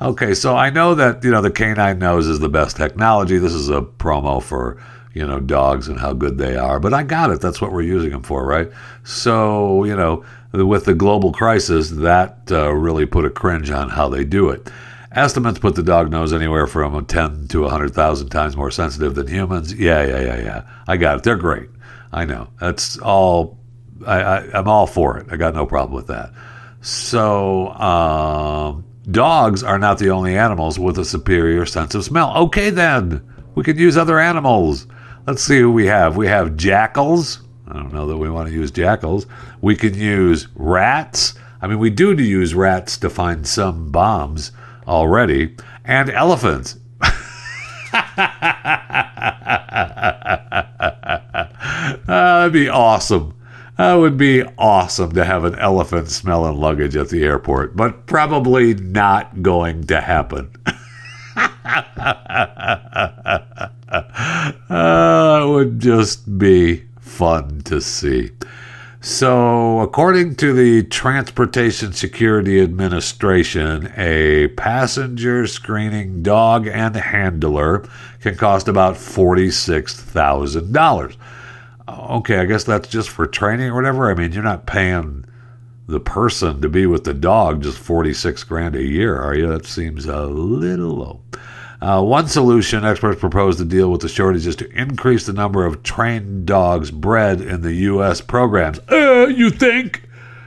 Okay, 0.00 0.34
so 0.34 0.56
I 0.56 0.70
know 0.70 0.96
that 0.96 1.22
you 1.22 1.30
know 1.30 1.40
the 1.40 1.50
canine 1.50 2.00
nose 2.00 2.26
is 2.26 2.40
the 2.40 2.48
best 2.48 2.76
technology. 2.76 3.38
This 3.38 3.52
is 3.52 3.68
a 3.68 3.82
promo 3.82 4.42
for 4.42 4.82
you 5.14 5.24
know 5.24 5.38
dogs 5.38 5.86
and 5.86 6.00
how 6.00 6.12
good 6.12 6.38
they 6.38 6.56
are, 6.56 6.80
but 6.80 6.92
I 6.92 7.04
got 7.04 7.30
it. 7.30 7.40
That's 7.40 7.60
what 7.60 7.72
we're 7.72 7.82
using 7.82 8.10
them 8.10 8.24
for, 8.24 8.44
right? 8.44 8.68
So 9.04 9.84
you 9.84 9.94
know, 9.94 10.24
with 10.52 10.86
the 10.86 10.94
global 10.94 11.32
crisis, 11.32 11.90
that 11.90 12.38
uh, 12.50 12.72
really 12.72 13.06
put 13.06 13.24
a 13.24 13.30
cringe 13.30 13.70
on 13.70 13.90
how 13.90 14.08
they 14.08 14.24
do 14.24 14.50
it. 14.50 14.68
Estimates 15.18 15.58
put 15.58 15.74
the 15.74 15.82
dog 15.82 16.10
nose 16.10 16.32
anywhere 16.32 16.66
from 16.66 17.04
10 17.04 17.48
to 17.48 17.62
100,000 17.62 18.28
times 18.28 18.56
more 18.56 18.70
sensitive 18.70 19.14
than 19.14 19.26
humans. 19.26 19.74
Yeah, 19.74 20.04
yeah, 20.04 20.20
yeah, 20.20 20.38
yeah. 20.40 20.62
I 20.86 20.96
got 20.96 21.18
it. 21.18 21.22
They're 21.24 21.36
great. 21.36 21.68
I 22.12 22.24
know. 22.24 22.48
That's 22.60 22.98
all. 22.98 23.58
I, 24.06 24.20
I, 24.20 24.58
am 24.58 24.68
all 24.68 24.86
for 24.86 25.18
it. 25.18 25.26
I 25.30 25.36
got 25.36 25.54
no 25.54 25.66
problem 25.66 25.94
with 25.94 26.06
that. 26.06 26.32
So, 26.80 27.68
um, 27.70 28.84
dogs 29.10 29.64
are 29.64 29.78
not 29.78 29.98
the 29.98 30.10
only 30.10 30.38
animals 30.38 30.78
with 30.78 30.98
a 30.98 31.04
superior 31.04 31.66
sense 31.66 31.94
of 31.94 32.04
smell. 32.04 32.36
Okay, 32.44 32.70
then. 32.70 33.22
We 33.56 33.64
could 33.64 33.78
use 33.78 33.96
other 33.96 34.20
animals. 34.20 34.86
Let's 35.26 35.42
see 35.42 35.58
who 35.58 35.72
we 35.72 35.86
have. 35.86 36.16
We 36.16 36.28
have 36.28 36.56
jackals. 36.56 37.40
I 37.66 37.72
don't 37.74 37.92
know 37.92 38.06
that 38.06 38.16
we 38.16 38.30
want 38.30 38.48
to 38.48 38.54
use 38.54 38.70
jackals. 38.70 39.26
We 39.60 39.74
can 39.74 39.94
use 39.94 40.46
rats. 40.54 41.34
I 41.60 41.66
mean, 41.66 41.80
we 41.80 41.90
do 41.90 42.14
use 42.14 42.54
rats 42.54 42.96
to 42.98 43.10
find 43.10 43.46
some 43.46 43.90
bombs 43.90 44.52
already, 44.88 45.54
and 45.84 46.10
elephants. 46.10 46.76
that'd 52.06 52.52
be 52.52 52.68
awesome. 52.68 53.34
That 53.76 53.94
would 53.94 54.16
be 54.16 54.42
awesome 54.58 55.12
to 55.12 55.24
have 55.24 55.44
an 55.44 55.56
elephant 55.56 56.10
smelling 56.10 56.56
luggage 56.56 56.96
at 56.96 57.10
the 57.10 57.22
airport, 57.22 57.76
but 57.76 58.06
probably 58.06 58.74
not 58.74 59.42
going 59.42 59.84
to 59.84 60.00
happen. 60.00 60.50
uh, 64.68 65.40
it 65.44 65.48
would 65.48 65.78
just 65.78 66.38
be 66.38 66.86
fun 66.98 67.60
to 67.66 67.80
see. 67.80 68.30
So, 69.00 69.78
according 69.78 70.34
to 70.36 70.52
the 70.52 70.82
Transportation 70.82 71.92
Security 71.92 72.60
Administration, 72.60 73.92
a 73.96 74.48
passenger 74.48 75.46
screening 75.46 76.24
dog 76.24 76.66
and 76.66 76.96
handler 76.96 77.88
can 78.20 78.34
cost 78.34 78.66
about 78.66 78.96
$46,000. 78.96 81.16
Okay, 81.88 82.38
I 82.38 82.44
guess 82.44 82.64
that's 82.64 82.88
just 82.88 83.08
for 83.08 83.28
training 83.28 83.68
or 83.68 83.76
whatever. 83.76 84.10
I 84.10 84.14
mean, 84.14 84.32
you're 84.32 84.42
not 84.42 84.66
paying 84.66 85.24
the 85.86 86.00
person 86.00 86.60
to 86.60 86.68
be 86.68 86.84
with 86.84 87.04
the 87.04 87.14
dog 87.14 87.62
just 87.62 87.78
46 87.78 88.42
grand 88.44 88.74
a 88.74 88.82
year, 88.82 89.16
are 89.16 89.34
you? 89.34 89.46
That 89.46 89.64
seems 89.64 90.06
a 90.06 90.26
little 90.26 90.96
low. 90.96 91.20
Uh, 91.80 92.02
one 92.02 92.26
solution 92.26 92.84
experts 92.84 93.20
propose 93.20 93.56
to 93.56 93.64
deal 93.64 93.90
with 93.90 94.00
the 94.00 94.08
shortage 94.08 94.46
is 94.46 94.56
to 94.56 94.68
increase 94.72 95.26
the 95.26 95.32
number 95.32 95.64
of 95.64 95.82
trained 95.82 96.44
dogs 96.44 96.90
bred 96.90 97.40
in 97.40 97.62
the 97.62 97.72
U.S. 97.74 98.20
programs. 98.20 98.80
Uh, 98.90 99.26
you 99.28 99.50
think? 99.50 100.02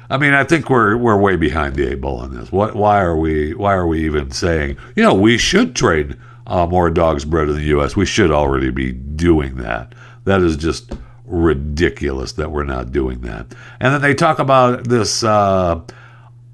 I 0.10 0.18
mean, 0.18 0.34
I 0.34 0.44
think 0.44 0.70
we're 0.70 0.98
we're 0.98 1.18
way 1.18 1.38
behind 1.38 1.76
the 1.76 1.90
eight 1.90 2.02
ball 2.02 2.20
on 2.20 2.36
this. 2.36 2.52
What? 2.52 2.76
Why 2.76 3.00
are 3.00 3.16
we? 3.16 3.54
Why 3.54 3.74
are 3.74 3.88
we 3.88 4.04
even 4.04 4.32
saying? 4.32 4.78
You 4.96 5.04
know, 5.04 5.14
we 5.14 5.38
should 5.38 5.74
train 5.74 6.20
uh, 6.48 6.68
more 6.68 6.90
dogs 6.90 7.24
bred 7.24 7.48
in 7.48 7.56
the 7.56 7.64
U.S. 7.64 7.96
We 7.96 8.06
should 8.06 8.32
already 8.32 8.70
be 8.70 8.92
doing 8.92 9.56
that. 9.58 9.96
That 10.26 10.42
is 10.42 10.58
just 10.58 10.92
ridiculous 11.26 12.34
that 12.34 12.52
we're 12.52 12.66
not 12.66 12.92
doing 12.92 13.22
that. 13.22 13.48
And 13.80 13.94
then 13.94 14.02
they 14.02 14.14
talk 14.14 14.40
about 14.40 14.84
this. 14.84 15.24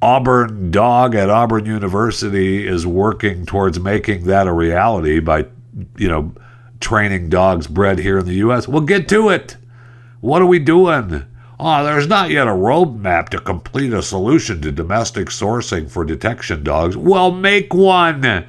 Auburn 0.01 0.69
dog 0.69 1.15
at 1.15 1.29
Auburn 1.29 1.65
University 1.65 2.67
is 2.67 2.85
working 2.85 3.45
towards 3.45 3.79
making 3.79 4.25
that 4.25 4.47
a 4.47 4.53
reality 4.53 5.19
by, 5.19 5.45
you 5.97 6.07
know, 6.07 6.33
training 6.79 7.29
dogs 7.29 7.67
bred 7.67 7.99
here 7.99 8.19
in 8.19 8.25
the 8.25 8.35
U.S. 8.35 8.67
Well, 8.67 8.81
get 8.81 9.09
to 9.09 9.29
it. 9.29 9.57
What 10.21 10.41
are 10.41 10.47
we 10.47 10.59
doing? 10.59 11.25
Oh, 11.59 11.83
there's 11.83 12.07
not 12.07 12.29
yet 12.29 12.47
a 12.47 12.51
roadmap 12.51 13.29
to 13.29 13.39
complete 13.39 13.91
a 13.91 14.03
solution 14.03 14.61
to 14.61 14.71
domestic 14.71 15.27
sourcing 15.29 15.89
for 15.89 16.05
detection 16.05 16.63
dogs. 16.63 16.95
Well, 16.95 17.31
make 17.31 17.73
one. 17.73 18.45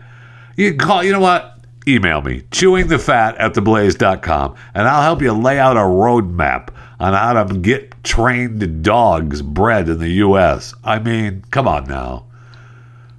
You 0.57 0.77
call, 0.77 1.03
you 1.03 1.13
know 1.13 1.21
what? 1.21 1.59
Email 1.87 2.21
me, 2.21 2.43
chewingthefat 2.51 3.37
at 3.39 3.55
theblaze.com, 3.55 4.55
and 4.75 4.87
I'll 4.87 5.03
help 5.03 5.23
you 5.23 5.33
lay 5.33 5.59
out 5.59 5.79
a 5.79 5.81
roadmap 5.81 6.69
on 7.01 7.13
how 7.13 7.45
to 7.45 7.59
get 7.59 8.03
trained 8.03 8.83
dogs 8.83 9.43
bred 9.43 9.89
in 9.89 9.99
the 9.99 10.09
U.S. 10.09 10.75
I 10.85 10.99
mean, 10.99 11.45
come 11.51 11.69
on 11.69 11.87
now. 11.87 12.27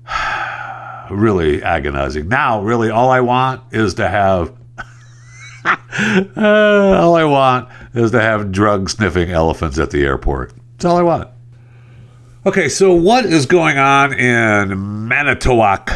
really 1.10 1.64
agonizing. 1.64 2.28
Now, 2.28 2.62
really, 2.62 2.90
all 2.90 3.10
I 3.10 3.22
want 3.22 3.62
is 3.72 3.96
to 3.96 4.08
have. 4.08 4.54
uh, 5.66 5.76
all 6.38 7.16
I 7.16 7.24
want 7.24 7.70
is 7.94 8.12
to 8.12 8.22
have 8.22 8.52
drug 8.52 8.90
sniffing 8.90 9.32
elephants 9.32 9.80
at 9.80 9.92
the 9.92 10.04
airport. 10.04 10.54
That's 10.74 10.86
all 10.86 10.98
I 10.98 11.04
want. 11.04 11.30
Okay, 12.46 12.70
so 12.70 12.94
what 12.94 13.26
is 13.26 13.46
going 13.46 13.78
on 13.78 14.14
in 14.14 15.08
Manitowoc, 15.08 15.92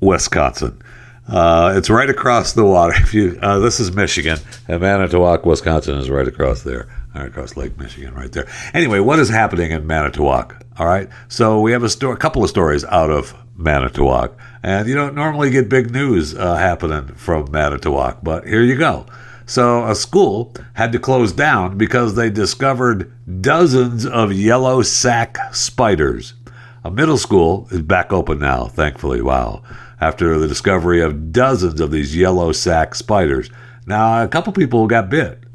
Wisconsin? 0.00 0.80
Uh, 1.28 1.74
it's 1.76 1.90
right 1.90 2.08
across 2.08 2.52
the 2.52 2.64
water. 2.64 2.94
If 3.06 3.14
you, 3.14 3.38
uh, 3.42 3.58
this 3.58 3.80
is 3.80 3.92
Michigan, 3.92 4.38
and 4.68 4.80
Manitowoc, 4.80 5.44
Wisconsin 5.46 5.98
is 5.98 6.10
right 6.10 6.26
across 6.26 6.62
there, 6.62 6.88
right 7.14 7.26
across 7.26 7.56
Lake 7.56 7.78
Michigan, 7.78 8.14
right 8.14 8.30
there. 8.30 8.48
Anyway, 8.74 9.00
what 9.00 9.18
is 9.18 9.28
happening 9.28 9.70
in 9.70 9.86
Manitowoc? 9.86 10.64
All 10.78 10.86
right, 10.86 11.08
so 11.28 11.60
we 11.60 11.72
have 11.72 11.82
a, 11.82 11.88
sto- 11.88 12.12
a 12.12 12.16
couple 12.16 12.42
of 12.42 12.50
stories 12.50 12.84
out 12.84 13.10
of 13.10 13.34
Manitowoc, 13.56 14.36
and 14.62 14.88
you 14.88 14.94
don't 14.94 15.14
normally 15.14 15.50
get 15.50 15.68
big 15.68 15.90
news 15.92 16.34
uh, 16.34 16.56
happening 16.56 17.14
from 17.14 17.50
Manitowoc, 17.50 18.18
but 18.22 18.46
here 18.46 18.62
you 18.62 18.76
go. 18.76 19.06
So 19.46 19.86
a 19.86 19.94
school 19.94 20.52
had 20.74 20.90
to 20.92 20.98
close 20.98 21.32
down 21.32 21.78
because 21.78 22.16
they 22.16 22.30
discovered 22.30 23.12
dozens 23.40 24.04
of 24.04 24.32
yellow 24.32 24.82
sac 24.82 25.38
spiders. 25.54 26.34
A 26.82 26.90
middle 26.90 27.18
school 27.18 27.68
is 27.70 27.82
back 27.82 28.12
open 28.12 28.40
now, 28.40 28.66
thankfully. 28.66 29.22
Wow 29.22 29.62
after 30.00 30.38
the 30.38 30.48
discovery 30.48 31.00
of 31.00 31.32
dozens 31.32 31.80
of 31.80 31.90
these 31.90 32.16
yellow 32.16 32.52
sac 32.52 32.94
spiders. 32.94 33.50
Now, 33.86 34.22
a 34.22 34.28
couple 34.28 34.52
people 34.52 34.86
got 34.86 35.08
bit. 35.08 35.42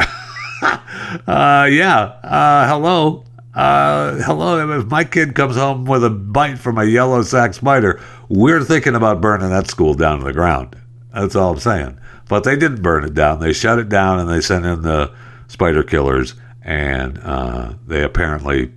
uh, 0.61 1.67
yeah. 1.69 2.01
Uh, 2.23 2.67
hello. 2.67 3.25
Uh, 3.53 4.15
hello. 4.23 4.79
If 4.79 4.85
my 4.87 5.03
kid 5.03 5.35
comes 5.35 5.55
home 5.55 5.85
with 5.85 6.03
a 6.03 6.09
bite 6.09 6.57
from 6.57 6.77
a 6.77 6.85
yellow 6.85 7.21
sac 7.21 7.53
spider, 7.53 7.99
we're 8.29 8.63
thinking 8.63 8.95
about 8.95 9.21
burning 9.21 9.49
that 9.49 9.67
school 9.67 9.93
down 9.93 10.19
to 10.19 10.23
the 10.23 10.33
ground. 10.33 10.75
That's 11.13 11.35
all 11.35 11.53
I'm 11.53 11.59
saying. 11.59 11.99
But 12.29 12.45
they 12.45 12.55
didn't 12.55 12.81
burn 12.81 13.03
it 13.03 13.13
down. 13.13 13.41
They 13.41 13.51
shut 13.51 13.79
it 13.79 13.89
down 13.89 14.19
and 14.19 14.29
they 14.29 14.39
sent 14.39 14.65
in 14.65 14.81
the 14.83 15.13
spider 15.49 15.83
killers, 15.83 16.33
and 16.61 17.19
uh, 17.19 17.73
they 17.85 18.03
apparently 18.03 18.71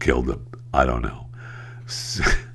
killed 0.00 0.26
them. 0.26 0.44
I 0.74 0.84
don't 0.84 1.02
know. 1.02 1.26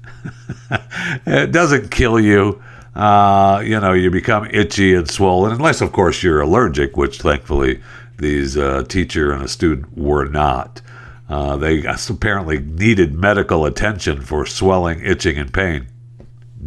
it 1.25 1.51
doesn't 1.51 1.91
kill 1.91 2.19
you. 2.19 2.61
Uh, 2.95 3.61
you 3.65 3.79
know, 3.79 3.91
you 3.91 4.09
become 4.09 4.45
itchy 4.51 4.93
and 4.93 5.09
swollen, 5.09 5.51
unless, 5.51 5.81
of 5.81 5.91
course, 5.91 6.23
you're 6.23 6.41
allergic, 6.41 6.95
which 6.95 7.19
thankfully 7.19 7.81
these 8.17 8.55
uh, 8.55 8.83
teacher 8.87 9.31
and 9.33 9.43
a 9.43 9.47
student 9.47 9.97
were 9.97 10.25
not. 10.25 10.81
Uh, 11.27 11.57
they 11.57 11.83
apparently 12.09 12.59
needed 12.59 13.13
medical 13.13 13.65
attention 13.65 14.21
for 14.21 14.45
swelling, 14.45 15.01
itching, 15.03 15.37
and 15.37 15.53
pain. 15.53 15.87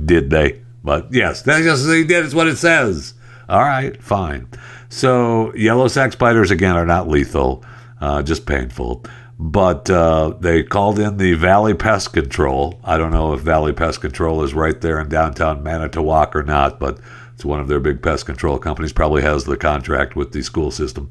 Did 0.04 0.30
they? 0.30 0.60
But 0.84 1.12
yes, 1.12 1.42
that's 1.42 1.64
just 1.64 1.86
they 1.86 2.04
did. 2.04 2.24
It's 2.24 2.34
what 2.34 2.48
it 2.48 2.56
says. 2.56 3.14
All 3.48 3.60
right, 3.60 4.00
fine. 4.02 4.48
So 4.88 5.54
yellow 5.54 5.88
sac 5.88 6.12
spiders 6.12 6.50
again 6.50 6.76
are 6.76 6.86
not 6.86 7.08
lethal, 7.08 7.64
uh, 8.00 8.22
just 8.22 8.46
painful. 8.46 9.04
But 9.38 9.88
uh, 9.88 10.34
they 10.40 10.64
called 10.64 10.98
in 10.98 11.16
the 11.16 11.34
Valley 11.34 11.74
Pest 11.74 12.12
Control. 12.12 12.80
I 12.82 12.98
don't 12.98 13.12
know 13.12 13.34
if 13.34 13.40
Valley 13.40 13.72
Pest 13.72 14.00
Control 14.00 14.42
is 14.42 14.52
right 14.52 14.80
there 14.80 15.00
in 15.00 15.08
downtown 15.08 15.62
Manitowoc 15.62 16.34
or 16.34 16.42
not, 16.42 16.80
but 16.80 16.98
it's 17.38 17.44
one 17.44 17.60
of 17.60 17.68
their 17.68 17.78
big 17.78 18.02
pest 18.02 18.26
control 18.26 18.58
companies. 18.58 18.92
Probably 18.92 19.22
has 19.22 19.44
the 19.44 19.56
contract 19.56 20.16
with 20.16 20.32
the 20.32 20.42
school 20.42 20.72
system. 20.72 21.08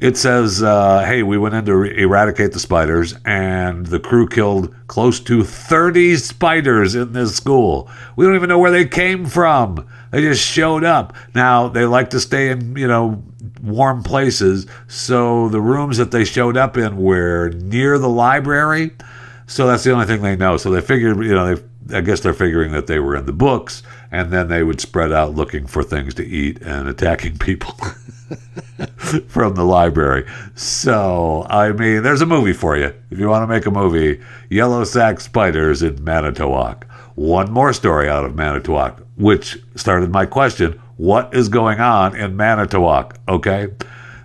It 0.00 0.16
says, 0.16 0.60
uh, 0.60 1.04
"Hey, 1.04 1.22
we 1.22 1.38
went 1.38 1.54
in 1.54 1.66
to 1.66 1.84
eradicate 1.84 2.50
the 2.50 2.58
spiders, 2.58 3.14
and 3.24 3.86
the 3.86 4.00
crew 4.00 4.26
killed 4.26 4.74
close 4.88 5.20
to 5.20 5.44
30 5.44 6.16
spiders 6.16 6.96
in 6.96 7.12
this 7.12 7.36
school. 7.36 7.88
We 8.16 8.26
don't 8.26 8.34
even 8.34 8.48
know 8.48 8.58
where 8.58 8.72
they 8.72 8.86
came 8.86 9.24
from. 9.24 9.86
They 10.10 10.22
just 10.22 10.44
showed 10.44 10.82
up. 10.82 11.14
Now 11.32 11.68
they 11.68 11.84
like 11.84 12.10
to 12.10 12.18
stay 12.18 12.50
in, 12.50 12.74
you 12.76 12.88
know." 12.88 13.22
Warm 13.62 14.02
places 14.02 14.66
so 14.86 15.48
the 15.48 15.60
rooms 15.60 15.96
that 15.98 16.10
they 16.10 16.24
showed 16.24 16.56
up 16.56 16.76
in 16.76 16.96
were 16.96 17.50
near 17.50 17.98
the 17.98 18.08
library 18.08 18.92
so 19.46 19.66
that's 19.66 19.84
the 19.84 19.92
only 19.92 20.06
thing 20.06 20.22
they 20.22 20.36
know 20.36 20.56
so 20.56 20.70
they 20.70 20.80
figured 20.80 21.16
you 21.18 21.34
know 21.34 21.54
they 21.54 21.62
I 21.92 22.02
guess 22.02 22.20
they're 22.20 22.34
figuring 22.34 22.72
that 22.72 22.86
they 22.86 22.98
were 22.98 23.16
in 23.16 23.26
the 23.26 23.32
books, 23.32 23.82
and 24.10 24.30
then 24.30 24.48
they 24.48 24.62
would 24.62 24.80
spread 24.80 25.10
out 25.10 25.34
looking 25.34 25.66
for 25.66 25.82
things 25.82 26.14
to 26.14 26.26
eat 26.26 26.60
and 26.60 26.86
attacking 26.86 27.38
people 27.38 27.72
from 29.26 29.54
the 29.54 29.64
library. 29.64 30.26
So, 30.54 31.46
I 31.48 31.72
mean, 31.72 32.02
there's 32.02 32.20
a 32.20 32.26
movie 32.26 32.52
for 32.52 32.76
you. 32.76 32.92
If 33.10 33.18
you 33.18 33.28
want 33.28 33.42
to 33.42 33.46
make 33.46 33.64
a 33.64 33.70
movie, 33.70 34.20
Yellow 34.50 34.84
Sac 34.84 35.20
Spiders 35.20 35.82
in 35.82 36.02
Manitowoc. 36.04 36.86
One 37.14 37.50
more 37.50 37.72
story 37.72 38.08
out 38.08 38.24
of 38.24 38.36
Manitowoc, 38.36 39.02
which 39.16 39.58
started 39.74 40.12
my 40.12 40.26
question 40.26 40.80
what 40.98 41.32
is 41.32 41.48
going 41.48 41.80
on 41.80 42.14
in 42.14 42.36
Manitowoc? 42.36 43.18
Okay. 43.28 43.68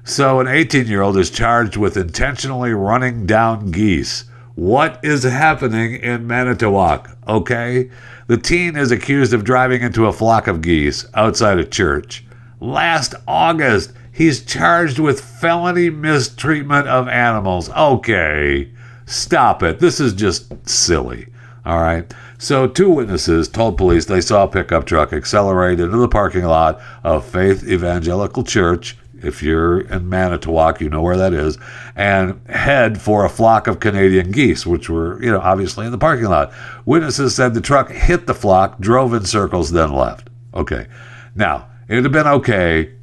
So, 0.04 0.40
an 0.42 0.48
18 0.48 0.88
year 0.88 1.02
old 1.02 1.18
is 1.18 1.30
charged 1.30 1.78
with 1.78 1.96
intentionally 1.96 2.74
running 2.74 3.26
down 3.26 3.72
geese. 3.72 4.26
What 4.56 5.00
is 5.04 5.24
happening 5.24 5.96
in 5.96 6.28
Manitowoc? 6.28 7.16
Okay. 7.28 7.90
The 8.28 8.38
teen 8.38 8.76
is 8.76 8.92
accused 8.92 9.34
of 9.34 9.44
driving 9.44 9.82
into 9.82 10.08
a 10.08 10.14
flock 10.14 10.48
of 10.48 10.62
geese 10.62 11.06
outside 11.14 11.60
a 11.60 11.64
church. 11.64 12.26
Last 12.60 13.14
August, 13.28 13.94
he's 14.12 14.44
charged 14.44 15.00
with 15.00 15.22
felony 15.22 15.90
mistreatment 15.90 16.88
of 16.88 17.08
animals. 17.08 17.70
Okay. 17.70 18.72
Stop 19.06 19.62
it. 19.62 19.80
This 19.80 20.00
is 20.00 20.14
just 20.14 20.68
silly. 20.68 21.28
All 21.66 21.80
right. 21.80 22.12
So, 22.44 22.68
two 22.68 22.90
witnesses 22.90 23.48
told 23.48 23.78
police 23.78 24.04
they 24.04 24.20
saw 24.20 24.44
a 24.44 24.50
pickup 24.50 24.86
truck 24.86 25.14
accelerate 25.14 25.80
into 25.80 25.96
the 25.96 26.10
parking 26.10 26.44
lot 26.44 26.82
of 27.02 27.26
Faith 27.26 27.66
Evangelical 27.66 28.44
Church 28.44 28.98
if 29.22 29.42
you're 29.42 29.80
in 29.80 30.10
Manitowoc, 30.10 30.82
you 30.82 30.90
know 30.90 31.02
where 31.02 31.16
that 31.16 31.34
is, 31.34 31.58
and 31.96 32.46
head 32.50 33.02
for 33.02 33.24
a 33.24 33.30
flock 33.30 33.68
of 33.68 33.80
Canadian 33.80 34.34
geese, 34.34 34.66
which 34.66 34.90
were, 34.90 35.24
you 35.24 35.32
know, 35.32 35.40
obviously 35.40 35.86
in 35.86 35.94
the 35.94 35.98
parking 35.98 36.26
lot. 36.26 36.52
Witnesses 36.84 37.34
said 37.34 37.54
the 37.54 37.62
truck 37.62 37.90
hit 37.90 38.28
the 38.28 38.34
flock, 38.34 38.78
drove 38.78 39.14
in 39.14 39.24
circles, 39.24 39.72
then 39.72 39.94
left. 39.94 40.30
Okay. 40.54 40.88
Now, 41.36 41.70
it'd 41.88 42.04
have 42.04 42.12
been 42.12 42.28
okay. 42.28 42.94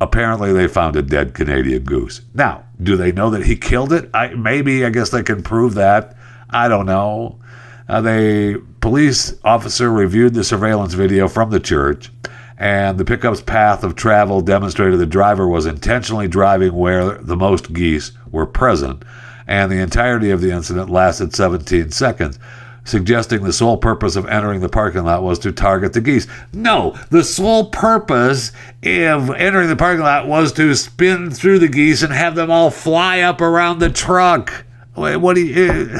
Apparently, 0.00 0.52
they 0.52 0.68
found 0.68 0.94
a 0.94 1.02
dead 1.02 1.34
Canadian 1.34 1.82
goose. 1.82 2.20
Now, 2.32 2.64
do 2.80 2.96
they 2.96 3.10
know 3.10 3.30
that 3.30 3.46
he 3.46 3.56
killed 3.56 3.92
it? 3.92 4.08
I, 4.14 4.28
maybe, 4.28 4.84
I 4.84 4.90
guess 4.90 5.10
they 5.10 5.24
can 5.24 5.42
prove 5.42 5.74
that. 5.74 6.16
I 6.48 6.68
don't 6.68 6.86
know. 6.86 7.40
Uh, 7.88 8.00
the 8.00 8.62
police 8.80 9.34
officer 9.44 9.90
reviewed 9.90 10.34
the 10.34 10.44
surveillance 10.44 10.94
video 10.94 11.28
from 11.28 11.50
the 11.50 11.60
church 11.60 12.10
and 12.58 12.98
the 12.98 13.04
pickup's 13.04 13.40
path 13.40 13.82
of 13.82 13.96
travel 13.96 14.40
demonstrated 14.40 14.98
the 14.98 15.06
driver 15.06 15.48
was 15.48 15.66
intentionally 15.66 16.28
driving 16.28 16.72
where 16.72 17.18
the 17.18 17.36
most 17.36 17.72
geese 17.72 18.12
were 18.30 18.46
present, 18.46 19.02
and 19.46 19.70
the 19.70 19.80
entirety 19.80 20.30
of 20.30 20.40
the 20.40 20.52
incident 20.52 20.88
lasted 20.88 21.34
17 21.34 21.90
seconds, 21.90 22.38
suggesting 22.84 23.42
the 23.42 23.52
sole 23.52 23.76
purpose 23.76 24.14
of 24.14 24.26
entering 24.26 24.60
the 24.60 24.68
parking 24.68 25.04
lot 25.04 25.22
was 25.22 25.38
to 25.40 25.50
target 25.50 25.92
the 25.94 26.00
geese. 26.00 26.26
No, 26.52 26.96
the 27.10 27.24
sole 27.24 27.70
purpose 27.70 28.52
of 28.84 29.30
entering 29.30 29.68
the 29.68 29.76
parking 29.76 30.04
lot 30.04 30.28
was 30.28 30.52
to 30.52 30.74
spin 30.74 31.30
through 31.30 31.58
the 31.58 31.68
geese 31.68 32.02
and 32.02 32.12
have 32.12 32.34
them 32.34 32.50
all 32.50 32.70
fly 32.70 33.20
up 33.20 33.40
around 33.40 33.80
the 33.80 33.90
truck. 33.90 34.64
Wait, 34.96 35.16
what 35.16 35.34
do 35.34 35.44
you? 35.44 35.98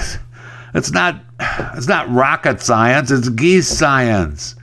It's 0.74 0.90
not. 0.90 1.20
It's 1.76 1.88
not 1.88 2.10
rocket 2.10 2.60
science. 2.60 3.10
It's 3.10 3.28
geese 3.28 3.68
science. 3.68 4.54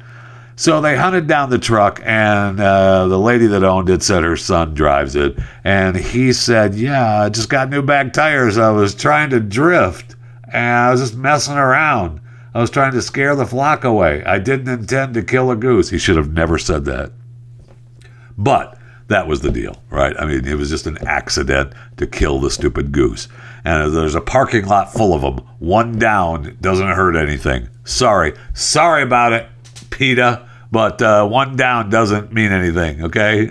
So 0.56 0.80
they 0.80 0.96
hunted 0.96 1.28
down 1.28 1.50
the 1.50 1.58
truck, 1.58 2.02
and 2.04 2.60
uh, 2.60 3.08
the 3.08 3.18
lady 3.18 3.48
that 3.48 3.64
owned 3.64 3.90
it 3.90 4.04
said 4.04 4.24
her 4.24 4.38
son 4.38 4.74
drives 4.74 5.16
it. 5.16 5.38
And 5.64 5.96
he 5.96 6.34
said, 6.34 6.76
Yeah, 6.76 7.22
I 7.22 7.30
just 7.30 7.50
got 7.50 7.70
new 7.70 7.82
back 7.82 8.14
tires. 8.14 8.58
I 8.58 8.70
was 8.70 8.94
trying 8.94 9.32
to 9.32 9.40
drift, 9.40 10.16
and 10.54 10.78
I 10.78 10.92
was 10.92 11.02
just 11.02 11.16
messing 11.16 11.56
around. 11.56 12.22
I 12.54 12.60
was 12.60 12.70
trying 12.70 12.92
to 12.92 13.02
scare 13.02 13.36
the 13.36 13.46
flock 13.46 13.84
away. 13.84 14.24
I 14.24 14.38
didn't 14.38 14.68
intend 14.68 15.14
to 15.16 15.24
kill 15.24 15.52
a 15.52 15.56
goose. 15.56 15.90
He 15.90 15.98
should 15.98 16.18
have 16.18 16.32
never 16.32 16.58
said 16.58 16.86
that. 16.86 17.12
But 18.38 18.78
that 19.12 19.28
was 19.28 19.42
the 19.42 19.52
deal, 19.52 19.82
right? 19.90 20.16
I 20.20 20.26
mean, 20.26 20.46
it 20.46 20.56
was 20.56 20.70
just 20.70 20.88
an 20.88 20.98
accident 21.08 21.74
to 21.98 22.08
kill 22.08 22.40
the 22.40 22.50
stupid 22.50 22.92
goose. 22.92 23.28
And 23.64 23.96
there's 23.96 24.16
a 24.16 24.22
parking 24.22 24.66
lot 24.66 24.92
full 24.92 25.14
of 25.14 25.22
them. 25.22 25.46
One 25.60 26.00
down 26.00 26.58
doesn't 26.62 26.88
hurt 26.88 27.16
anything. 27.16 27.70
Sorry. 27.84 28.34
Sorry 28.54 29.04
about 29.04 29.34
it, 29.34 29.48
PETA 29.92 30.48
but 30.72 31.02
uh, 31.02 31.28
one 31.28 31.58
down 31.58 31.90
doesn't 31.90 32.32
mean 32.32 32.52
anything, 32.52 33.04
okay? 33.04 33.50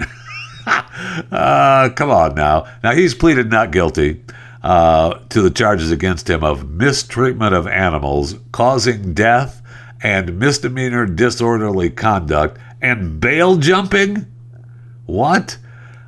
uh, 0.66 1.90
come 1.94 2.10
on 2.10 2.34
now. 2.34 2.66
Now, 2.82 2.92
he's 2.92 3.14
pleaded 3.14 3.50
not 3.50 3.70
guilty 3.70 4.24
uh, 4.62 5.18
to 5.28 5.42
the 5.42 5.50
charges 5.50 5.90
against 5.90 6.30
him 6.30 6.42
of 6.42 6.70
mistreatment 6.70 7.54
of 7.54 7.66
animals, 7.66 8.36
causing 8.52 9.12
death, 9.12 9.60
and 10.02 10.38
misdemeanor 10.38 11.04
disorderly 11.04 11.90
conduct, 11.90 12.58
and 12.80 13.20
bail 13.20 13.56
jumping? 13.56 14.26
What? 15.10 15.58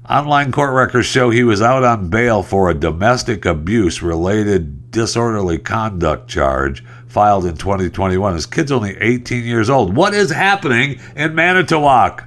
Online 0.09 0.53
court 0.53 0.75
records 0.75 1.07
show 1.07 1.31
he 1.31 1.43
was 1.43 1.61
out 1.61 1.83
on 1.83 2.09
bail 2.09 2.43
for 2.43 2.71
a 2.71 2.75
domestic 2.75 3.45
abuse 3.45 4.01
related 4.01 4.93
disorderly 4.93 5.59
conduct 5.59 6.29
charge 6.29 6.85
filed 7.09 7.45
in 7.45 7.57
2021. 7.57 8.35
His 8.35 8.47
kid's 8.47 8.73
only 8.73 8.97
18 8.97 9.45
years 9.45 9.69
old. 9.69 9.97
What 9.97 10.15
is 10.15 10.31
happening 10.31 11.01
in 11.17 11.35
Manitowoc? 11.35 12.25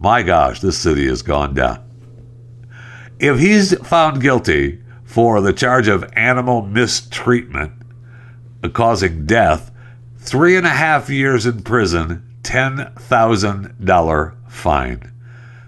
My 0.00 0.22
gosh, 0.22 0.60
this 0.60 0.78
city 0.78 1.06
has 1.08 1.22
gone 1.22 1.54
down. 1.54 1.82
If 3.18 3.38
he's 3.38 3.76
found 3.86 4.22
guilty 4.22 4.80
for 5.04 5.40
the 5.40 5.52
charge 5.52 5.88
of 5.88 6.10
animal 6.14 6.62
mistreatment 6.62 7.72
uh, 8.62 8.68
causing 8.68 9.26
death, 9.26 9.70
three 10.18 10.56
and 10.56 10.66
a 10.66 10.70
half 10.70 11.10
years 11.10 11.46
in 11.46 11.62
prison, 11.62 12.22
$10,000 12.42 14.34
fine. 14.48 15.11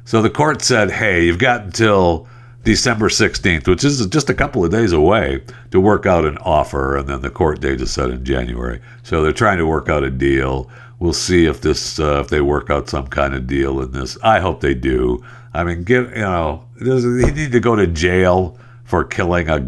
So 0.05 0.21
the 0.21 0.31
court 0.31 0.63
said, 0.63 0.91
hey, 0.91 1.25
you've 1.25 1.39
got 1.39 1.63
until 1.63 2.29
December 2.63 3.09
16th, 3.09 3.67
which 3.67 3.85
is 3.85 4.05
just 4.07 4.31
a 4.31 4.35
couple 4.35 4.65
of 4.65 4.71
days 4.71 4.93
away, 4.93 5.43
to 5.71 5.81
work 5.81 6.07
out 6.07 6.25
an 6.25 6.39
offer, 6.39 6.97
and 6.97 7.09
then 7.09 7.21
the 7.23 7.31
court 7.31 7.61
date 7.61 7.81
is 7.81 7.91
set 7.91 8.11
in 8.11 8.25
January. 8.25 8.81
So 9.03 9.23
they're 9.23 9.33
trying 9.33 9.59
to 9.59 9.67
work 9.67 9.89
out 9.89 10.03
a 10.03 10.11
deal. 10.11 10.71
We'll 10.99 11.13
see 11.13 11.47
if 11.47 11.61
this 11.61 11.99
uh, 11.99 12.21
if 12.21 12.29
they 12.29 12.41
work 12.41 12.71
out 12.71 12.89
some 12.89 13.07
kind 13.07 13.35
of 13.35 13.47
deal 13.47 13.81
in 13.81 13.93
this. 13.93 14.17
I 14.23 14.41
hope 14.41 14.61
they 14.61 14.75
do. 14.75 15.23
I 15.53 15.65
mean, 15.65 15.85
give 15.85 16.11
you 16.11 16.23
know, 16.23 16.65
does 16.83 17.05
he 17.05 17.31
need 17.31 17.53
to 17.53 17.61
go 17.61 17.77
to 17.77 17.87
jail 17.87 18.59
for 18.85 19.05
killing 19.05 19.49
a 19.49 19.61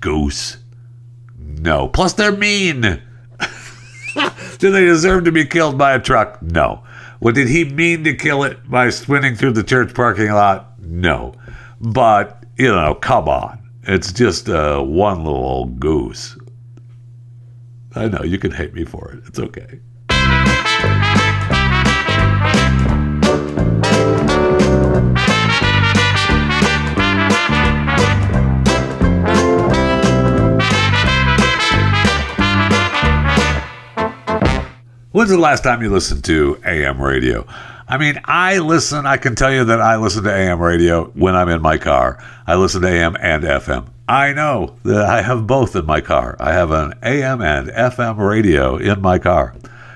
goose? 0.00 0.58
No. 1.38 1.88
Plus, 1.88 2.12
they're 2.14 2.32
mean. 2.32 2.80
do 4.58 4.70
they 4.70 4.84
deserve 4.84 5.24
to 5.24 5.32
be 5.32 5.44
killed 5.44 5.76
by 5.76 5.94
a 5.94 6.00
truck? 6.00 6.40
No. 6.40 6.82
Well, 7.20 7.32
did 7.32 7.48
he 7.48 7.64
mean 7.64 8.04
to 8.04 8.14
kill 8.14 8.44
it 8.44 8.68
by 8.68 8.90
spinning 8.90 9.36
through 9.36 9.52
the 9.52 9.62
church 9.62 9.94
parking 9.94 10.30
lot? 10.30 10.78
No. 10.80 11.34
But, 11.80 12.44
you 12.56 12.68
know, 12.68 12.94
come 12.94 13.28
on. 13.28 13.60
It's 13.84 14.12
just 14.12 14.48
uh, 14.48 14.80
one 14.80 15.24
little 15.24 15.44
old 15.44 15.80
goose. 15.80 16.36
I 17.94 18.08
know, 18.08 18.22
you 18.22 18.38
can 18.38 18.50
hate 18.50 18.74
me 18.74 18.84
for 18.84 19.12
it. 19.12 19.24
It's 19.26 19.38
okay. 19.38 19.80
When's 35.14 35.30
the 35.30 35.38
last 35.38 35.62
time 35.62 35.80
you 35.80 35.90
listened 35.90 36.24
to 36.24 36.60
AM 36.64 37.00
radio? 37.00 37.46
I 37.86 37.98
mean, 37.98 38.20
I 38.24 38.58
listen, 38.58 39.06
I 39.06 39.16
can 39.16 39.36
tell 39.36 39.52
you 39.52 39.62
that 39.66 39.80
I 39.80 39.94
listen 39.94 40.24
to 40.24 40.34
AM 40.34 40.60
radio 40.60 41.04
when 41.14 41.36
I'm 41.36 41.48
in 41.50 41.62
my 41.62 41.78
car. 41.78 42.18
I 42.48 42.56
listen 42.56 42.82
to 42.82 42.88
AM 42.88 43.16
and 43.20 43.44
FM. 43.44 43.86
I 44.08 44.32
know 44.32 44.74
that 44.82 45.02
I 45.02 45.22
have 45.22 45.46
both 45.46 45.76
in 45.76 45.86
my 45.86 46.00
car. 46.00 46.34
I 46.40 46.52
have 46.52 46.72
an 46.72 46.94
AM 47.04 47.42
and 47.42 47.68
FM 47.68 48.18
radio 48.18 48.74
in 48.76 49.00
my 49.02 49.20
car. 49.20 49.54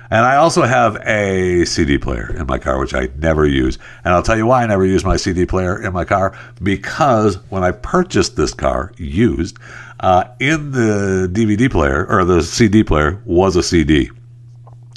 And 0.09 0.25
I 0.25 0.37
also 0.37 0.63
have 0.63 0.95
a 1.05 1.65
CD 1.65 1.99
player 1.99 2.33
in 2.37 2.47
my 2.47 2.61
car, 2.61 2.79
which 2.79 2.95
I 2.95 3.09
never 3.17 3.45
use. 3.45 3.77
And 4.05 4.15
I'll 4.15 4.23
tell 4.23 4.37
you 4.37 4.47
why 4.47 4.63
I 4.63 4.69
never 4.69 4.87
use 4.87 5.05
my 5.05 5.17
CD 5.17 5.47
player 5.47 5.83
in 5.83 5.93
my 5.93 6.05
car 6.05 6.39
because 6.63 7.39
when 7.51 7.65
I 7.65 7.73
purchased 7.73 8.37
this 8.37 8.55
car 8.55 8.93
used, 8.99 9.59
uh, 9.99 10.23
in 10.39 10.71
the 10.71 11.29
DVD 11.33 11.69
player 11.69 12.07
or 12.09 12.25
the 12.25 12.41
CD 12.41 12.85
player 12.85 13.21
was 13.25 13.57
a 13.57 13.65
CD. 13.65 14.13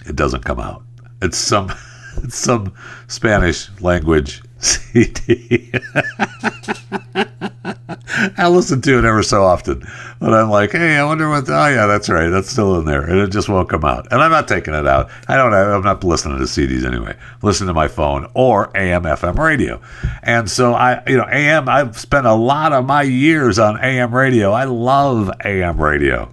It 0.06 0.16
doesn't 0.16 0.46
come 0.46 0.60
out. 0.60 0.84
It's 1.22 1.38
some 1.38 1.72
it's 2.24 2.36
some 2.38 2.74
Spanish 3.08 3.70
language 3.82 4.42
CD. 4.60 5.72
I 8.38 8.48
listen 8.50 8.82
to 8.82 9.00
it 9.00 9.06
ever 9.06 9.24
so 9.24 9.44
often, 9.44 9.84
but 10.20 10.34
I'm 10.34 10.50
like, 10.50 10.72
hey, 10.72 10.98
I 10.98 11.04
wonder 11.04 11.30
what. 11.30 11.50
Oh 11.50 11.68
yeah, 11.68 11.88
that's 11.88 12.10
right, 12.10 12.30
that's 12.30 12.50
still 12.50 12.80
in 12.80 12.86
there, 12.86 13.02
and 13.02 13.20
it 13.20 13.32
just 13.32 13.50
won't 13.50 13.70
come 13.70 13.84
out. 13.84 14.08
And 14.12 14.22
I'm 14.22 14.32
not 14.32 14.48
taking 14.48 14.74
it 14.74 14.86
out. 14.86 15.10
I 15.28 15.36
don't. 15.38 15.54
I'm 15.54 15.84
not 15.84 16.04
listening 16.04 16.38
to 16.38 16.44
CDs 16.44 16.86
anyway. 16.86 17.16
Listen 17.42 17.68
to 17.68 17.74
my 17.74 17.88
phone 17.88 18.30
or 18.34 18.70
AM/FM 18.76 19.38
radio, 19.38 19.82
and 20.24 20.50
so 20.50 20.74
I, 20.74 21.02
you 21.08 21.18
know, 21.18 21.28
AM. 21.32 21.68
I've 21.68 21.98
spent 21.98 22.28
a 22.28 22.34
lot 22.34 22.74
of 22.74 22.86
my 22.86 23.02
years 23.04 23.58
on 23.58 23.80
AM 23.84 24.14
radio. 24.14 24.52
I 24.52 24.66
love 24.66 25.32
AM 25.44 25.82
radio, 25.82 26.32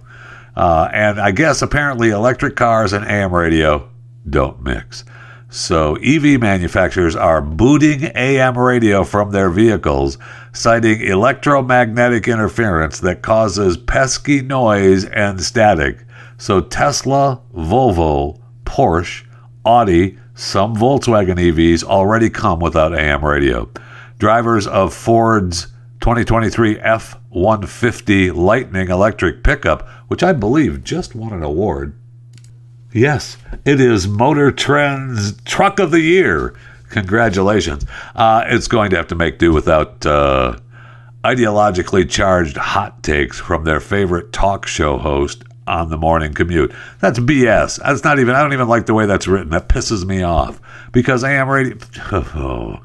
uh, 0.59 0.89
and 0.91 1.21
I 1.21 1.31
guess 1.31 1.61
apparently 1.61 2.09
electric 2.09 2.57
cars 2.57 2.91
and 2.91 3.05
AM 3.05 3.33
radio 3.33 3.89
don't 4.29 4.61
mix. 4.61 5.05
So 5.47 5.95
EV 5.95 6.41
manufacturers 6.41 7.15
are 7.15 7.41
booting 7.41 8.11
AM 8.13 8.57
radio 8.57 9.05
from 9.05 9.31
their 9.31 9.49
vehicles, 9.49 10.17
citing 10.51 10.99
electromagnetic 10.99 12.27
interference 12.27 12.99
that 12.99 13.21
causes 13.21 13.77
pesky 13.77 14.41
noise 14.41 15.05
and 15.05 15.41
static. 15.41 15.99
So 16.37 16.59
Tesla, 16.59 17.39
Volvo, 17.55 18.41
Porsche, 18.65 19.23
Audi, 19.65 20.17
some 20.35 20.75
Volkswagen 20.75 21.39
EVs 21.39 21.85
already 21.85 22.29
come 22.29 22.59
without 22.59 22.93
AM 22.93 23.23
radio. 23.23 23.69
Drivers 24.17 24.67
of 24.67 24.93
Ford's 24.93 25.67
2023 26.01 26.79
F 26.81 27.15
150 27.29 28.31
Lightning 28.31 28.89
electric 28.89 29.43
pickup, 29.43 29.87
which 30.07 30.23
I 30.23 30.33
believe 30.33 30.83
just 30.83 31.15
won 31.15 31.33
an 31.33 31.43
award, 31.43 31.95
Yes, 32.91 33.37
it 33.65 33.79
is 33.79 34.07
Motor 34.07 34.51
Trend's 34.51 35.39
Truck 35.43 35.79
of 35.79 35.91
the 35.91 36.01
Year. 36.01 36.55
Congratulations. 36.89 37.85
Uh, 38.15 38.43
it's 38.47 38.67
going 38.67 38.89
to 38.89 38.97
have 38.97 39.05
to 39.09 39.15
make 39.15 39.37
do 39.37 39.53
without 39.53 40.03
uh, 40.07 40.57
ideologically 41.23 42.09
charged 42.09 42.57
hot 42.57 43.03
takes 43.03 43.39
from 43.39 43.63
their 43.63 43.79
favorite 43.79 44.33
talk 44.33 44.65
show 44.65 44.97
host 44.97 45.43
on 45.67 45.91
the 45.91 45.97
morning 45.97 46.33
commute. 46.33 46.73
That's 46.99 47.19
BS. 47.19 47.79
That's 47.83 48.03
not 48.03 48.17
even, 48.17 48.33
I 48.33 48.41
don't 48.41 48.53
even 48.53 48.67
like 48.67 48.87
the 48.87 48.95
way 48.95 49.05
that's 49.05 49.27
written. 49.27 49.51
That 49.51 49.69
pisses 49.69 50.03
me 50.03 50.23
off 50.23 50.59
because 50.91 51.23
AM 51.23 51.47
radio, 51.47 51.77
oh, 52.11 52.79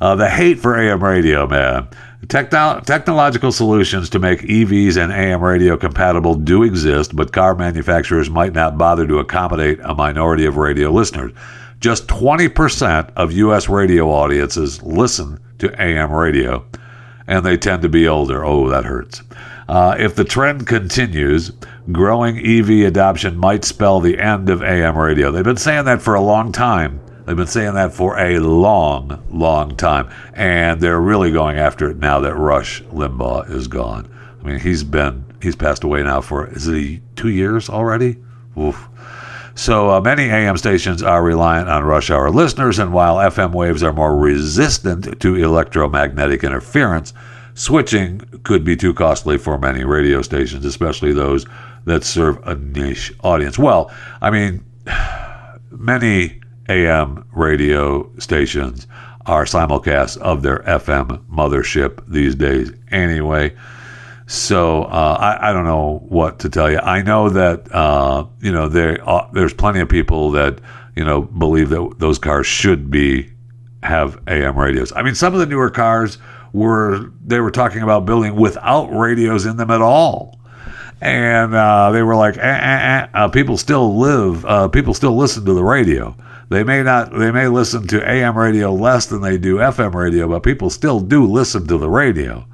uh, 0.00 0.14
the 0.14 0.30
hate 0.30 0.60
for 0.60 0.78
AM 0.78 1.02
radio, 1.02 1.48
man. 1.48 1.88
Techno- 2.28 2.80
technological 2.80 3.50
solutions 3.50 4.08
to 4.10 4.18
make 4.18 4.40
EVs 4.42 4.96
and 4.96 5.12
AM 5.12 5.42
radio 5.42 5.76
compatible 5.76 6.34
do 6.34 6.62
exist, 6.62 7.16
but 7.16 7.32
car 7.32 7.54
manufacturers 7.54 8.30
might 8.30 8.52
not 8.52 8.78
bother 8.78 9.06
to 9.06 9.18
accommodate 9.18 9.80
a 9.82 9.94
minority 9.94 10.46
of 10.46 10.56
radio 10.56 10.90
listeners. 10.90 11.32
Just 11.80 12.06
20% 12.06 13.10
of 13.16 13.32
U.S. 13.32 13.68
radio 13.68 14.08
audiences 14.08 14.80
listen 14.84 15.40
to 15.58 15.82
AM 15.82 16.12
radio, 16.12 16.64
and 17.26 17.44
they 17.44 17.56
tend 17.56 17.82
to 17.82 17.88
be 17.88 18.06
older. 18.06 18.44
Oh, 18.44 18.68
that 18.68 18.84
hurts. 18.84 19.22
Uh, 19.68 19.96
if 19.98 20.14
the 20.14 20.24
trend 20.24 20.66
continues, 20.66 21.50
growing 21.90 22.38
EV 22.38 22.86
adoption 22.86 23.36
might 23.36 23.64
spell 23.64 23.98
the 24.00 24.18
end 24.18 24.48
of 24.48 24.62
AM 24.62 24.96
radio. 24.96 25.32
They've 25.32 25.42
been 25.42 25.56
saying 25.56 25.86
that 25.86 26.02
for 26.02 26.14
a 26.14 26.20
long 26.20 26.52
time. 26.52 27.00
They've 27.24 27.36
been 27.36 27.46
saying 27.46 27.74
that 27.74 27.92
for 27.92 28.18
a 28.18 28.38
long, 28.40 29.22
long 29.30 29.76
time. 29.76 30.10
And 30.34 30.80
they're 30.80 31.00
really 31.00 31.30
going 31.30 31.58
after 31.58 31.90
it 31.90 31.96
now 31.96 32.20
that 32.20 32.34
Rush 32.34 32.82
Limbaugh 32.84 33.50
is 33.50 33.68
gone. 33.68 34.12
I 34.40 34.46
mean, 34.46 34.58
he's 34.58 34.82
been, 34.82 35.24
he's 35.40 35.54
passed 35.54 35.84
away 35.84 36.02
now 36.02 36.20
for, 36.20 36.48
is 36.48 36.66
it 36.66 37.00
two 37.14 37.28
years 37.28 37.70
already? 37.70 38.16
Oof. 38.58 38.88
So 39.54 39.90
uh, 39.90 40.00
many 40.00 40.24
AM 40.24 40.56
stations 40.56 41.02
are 41.02 41.22
reliant 41.22 41.68
on 41.68 41.84
rush 41.84 42.10
hour 42.10 42.30
listeners, 42.30 42.78
and 42.78 42.92
while 42.92 43.16
FM 43.16 43.52
waves 43.52 43.82
are 43.82 43.92
more 43.92 44.16
resistant 44.16 45.20
to 45.20 45.36
electromagnetic 45.36 46.42
interference, 46.42 47.12
switching 47.54 48.20
could 48.44 48.64
be 48.64 48.76
too 48.76 48.94
costly 48.94 49.36
for 49.36 49.58
many 49.58 49.84
radio 49.84 50.22
stations, 50.22 50.64
especially 50.64 51.12
those 51.12 51.46
that 51.84 52.02
serve 52.02 52.38
a 52.46 52.54
niche 52.54 53.12
audience. 53.22 53.58
Well, 53.58 53.92
I 54.22 54.30
mean, 54.30 54.64
many 55.70 56.40
AM 56.72 57.24
radio 57.32 58.10
stations 58.18 58.86
are 59.26 59.44
simulcasts 59.44 60.16
of 60.18 60.42
their 60.42 60.60
FM 60.60 61.22
mothership 61.26 62.02
these 62.08 62.34
days 62.34 62.72
anyway. 62.90 63.54
So 64.26 64.84
uh, 64.84 65.16
I, 65.20 65.50
I, 65.50 65.52
don't 65.52 65.64
know 65.64 66.04
what 66.08 66.38
to 66.40 66.48
tell 66.48 66.70
you. 66.70 66.78
I 66.78 67.02
know 67.02 67.28
that 67.28 67.70
uh, 67.72 68.24
you 68.40 68.50
know 68.50 68.68
there 68.68 69.06
uh, 69.06 69.28
there's 69.32 69.52
plenty 69.52 69.80
of 69.80 69.88
people 69.88 70.30
that 70.30 70.60
you 70.96 71.04
know 71.04 71.22
believe 71.22 71.68
that 71.68 71.94
those 71.98 72.18
cars 72.18 72.46
should 72.46 72.90
be 72.90 73.30
have 73.82 74.18
AM 74.28 74.58
radios. 74.58 74.92
I 74.94 75.02
mean, 75.02 75.14
some 75.14 75.34
of 75.34 75.40
the 75.40 75.46
newer 75.46 75.70
cars 75.70 76.16
were 76.52 77.12
they 77.24 77.40
were 77.40 77.50
talking 77.50 77.82
about 77.82 78.06
building 78.06 78.36
without 78.36 78.86
radios 78.86 79.44
in 79.44 79.58
them 79.58 79.70
at 79.70 79.82
all, 79.82 80.40
and 81.02 81.54
uh, 81.54 81.90
they 81.90 82.02
were 82.02 82.16
like, 82.16 82.38
eh, 82.38 82.40
eh, 82.40 83.06
eh. 83.12 83.28
people 83.28 83.58
still 83.58 83.98
live, 83.98 84.46
uh, 84.46 84.68
people 84.68 84.94
still 84.94 85.16
listen 85.16 85.44
to 85.44 85.52
the 85.52 85.64
radio. 85.64 86.16
They 86.52 86.64
may 86.64 86.82
not, 86.82 87.12
they 87.12 87.30
may 87.30 87.48
listen 87.48 87.86
to 87.88 88.06
AM 88.06 88.36
radio 88.36 88.72
less 88.72 89.06
than 89.06 89.22
they 89.22 89.38
do 89.38 89.56
FM 89.56 89.94
radio, 89.94 90.28
but 90.28 90.42
people 90.42 90.68
still 90.68 91.00
do 91.00 91.24
listen 91.24 91.66
to 91.68 91.78
the 91.78 91.88
radio. 91.88 92.44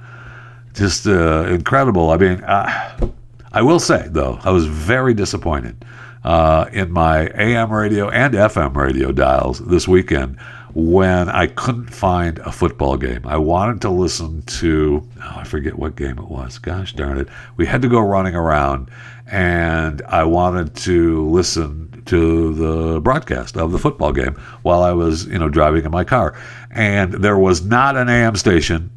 Just 0.72 1.08
uh, 1.08 1.46
incredible. 1.48 2.10
I 2.10 2.16
mean, 2.16 2.44
I 2.44 3.62
will 3.62 3.80
say 3.80 4.06
though, 4.08 4.38
I 4.44 4.50
was 4.50 4.66
very 4.66 5.14
disappointed 5.14 5.84
uh, 6.22 6.66
in 6.72 6.92
my 6.92 7.28
AM 7.34 7.72
radio 7.72 8.08
and 8.08 8.34
FM 8.34 8.76
radio 8.76 9.10
dials 9.10 9.58
this 9.58 9.88
weekend 9.88 10.38
when 10.74 11.28
I 11.28 11.48
couldn't 11.48 11.92
find 11.92 12.38
a 12.40 12.52
football 12.52 12.96
game. 12.96 13.26
I 13.26 13.36
wanted 13.36 13.80
to 13.82 13.90
listen 13.90 14.42
to, 14.42 15.08
oh, 15.20 15.34
I 15.38 15.44
forget 15.44 15.76
what 15.76 15.96
game 15.96 16.18
it 16.18 16.28
was. 16.28 16.58
Gosh 16.58 16.92
darn 16.92 17.18
it. 17.18 17.28
We 17.56 17.66
had 17.66 17.82
to 17.82 17.88
go 17.88 18.00
running 18.00 18.36
around, 18.36 18.90
and 19.30 20.02
I 20.08 20.24
wanted 20.24 20.74
to 20.76 21.28
listen 21.28 22.02
to 22.06 22.54
the 22.54 23.00
broadcast 23.00 23.56
of 23.56 23.72
the 23.72 23.78
football 23.78 24.12
game 24.12 24.34
while 24.62 24.82
I 24.82 24.92
was, 24.92 25.26
you 25.26 25.38
know, 25.38 25.48
driving 25.48 25.84
in 25.84 25.90
my 25.90 26.04
car. 26.04 26.38
And 26.70 27.12
there 27.14 27.38
was 27.38 27.64
not 27.64 27.96
an 27.96 28.08
AM 28.08 28.36
station 28.36 28.90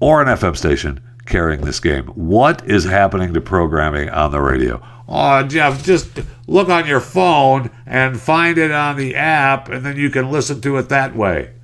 or 0.00 0.20
an 0.20 0.28
FM 0.28 0.56
station 0.56 1.00
carrying 1.24 1.62
this 1.62 1.80
game. 1.80 2.06
What 2.08 2.64
is 2.68 2.84
happening 2.84 3.32
to 3.34 3.40
programming 3.40 4.10
on 4.10 4.30
the 4.30 4.40
radio? 4.40 4.82
Oh, 5.08 5.42
Jeff, 5.42 5.82
just 5.84 6.20
look 6.46 6.68
on 6.68 6.86
your 6.86 7.00
phone 7.00 7.70
and 7.86 8.20
find 8.20 8.58
it 8.58 8.70
on 8.70 8.96
the 8.96 9.14
app, 9.16 9.70
and 9.70 9.84
then 9.84 9.96
you 9.96 10.10
can 10.10 10.30
listen 10.30 10.60
to 10.60 10.76
it 10.76 10.90
that 10.90 11.16
way. 11.16 11.54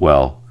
Well, 0.00 0.42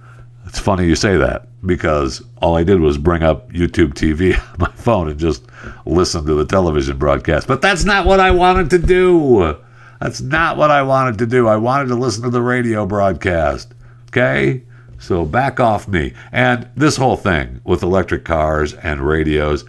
it's 0.45 0.59
funny 0.59 0.85
you 0.85 0.95
say 0.95 1.17
that 1.17 1.46
because 1.65 2.23
all 2.41 2.55
I 2.55 2.63
did 2.63 2.79
was 2.79 2.97
bring 2.97 3.23
up 3.23 3.51
YouTube 3.51 3.93
TV 3.93 4.37
on 4.51 4.55
my 4.59 4.71
phone 4.71 5.09
and 5.09 5.19
just 5.19 5.43
listen 5.85 6.25
to 6.25 6.33
the 6.35 6.45
television 6.45 6.97
broadcast. 6.97 7.47
But 7.47 7.61
that's 7.61 7.83
not 7.83 8.05
what 8.05 8.19
I 8.19 8.31
wanted 8.31 8.69
to 8.71 8.79
do. 8.79 9.57
That's 9.99 10.21
not 10.21 10.57
what 10.57 10.69
I 10.71 10.83
wanted 10.83 11.17
to 11.19 11.25
do. 11.25 11.47
I 11.47 11.57
wanted 11.57 11.87
to 11.87 11.95
listen 11.95 12.23
to 12.23 12.29
the 12.29 12.41
radio 12.41 12.85
broadcast. 12.85 13.73
Okay? 14.09 14.63
So 14.99 15.25
back 15.25 15.59
off 15.59 15.87
me. 15.87 16.13
And 16.31 16.69
this 16.75 16.97
whole 16.97 17.17
thing 17.17 17.61
with 17.63 17.83
electric 17.83 18.25
cars 18.25 18.73
and 18.73 19.01
radios, 19.01 19.65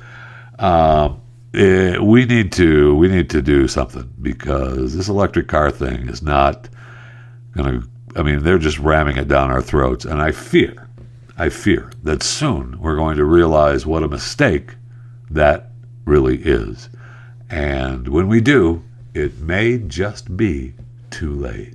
it, 1.52 2.02
we 2.02 2.24
need 2.24 2.52
to 2.52 2.94
we 2.94 3.08
need 3.08 3.30
to 3.30 3.42
do 3.42 3.68
something 3.68 4.12
because 4.20 4.96
this 4.96 5.08
electric 5.08 5.48
car 5.48 5.70
thing 5.70 6.08
is 6.08 6.22
not 6.22 6.68
going 7.56 7.80
to. 7.80 7.88
I 8.16 8.22
mean, 8.22 8.42
they're 8.42 8.58
just 8.58 8.78
ramming 8.78 9.16
it 9.16 9.28
down 9.28 9.50
our 9.50 9.62
throats, 9.62 10.04
and 10.04 10.20
I 10.20 10.32
fear, 10.32 10.87
I 11.40 11.50
fear 11.50 11.92
that 12.02 12.24
soon 12.24 12.80
we're 12.80 12.96
going 12.96 13.16
to 13.16 13.24
realize 13.24 13.86
what 13.86 14.02
a 14.02 14.08
mistake 14.08 14.74
that 15.30 15.70
really 16.04 16.38
is. 16.38 16.88
And 17.48 18.08
when 18.08 18.26
we 18.26 18.40
do, 18.40 18.82
it 19.14 19.38
may 19.38 19.78
just 19.78 20.36
be 20.36 20.74
too 21.10 21.32
late. 21.32 21.74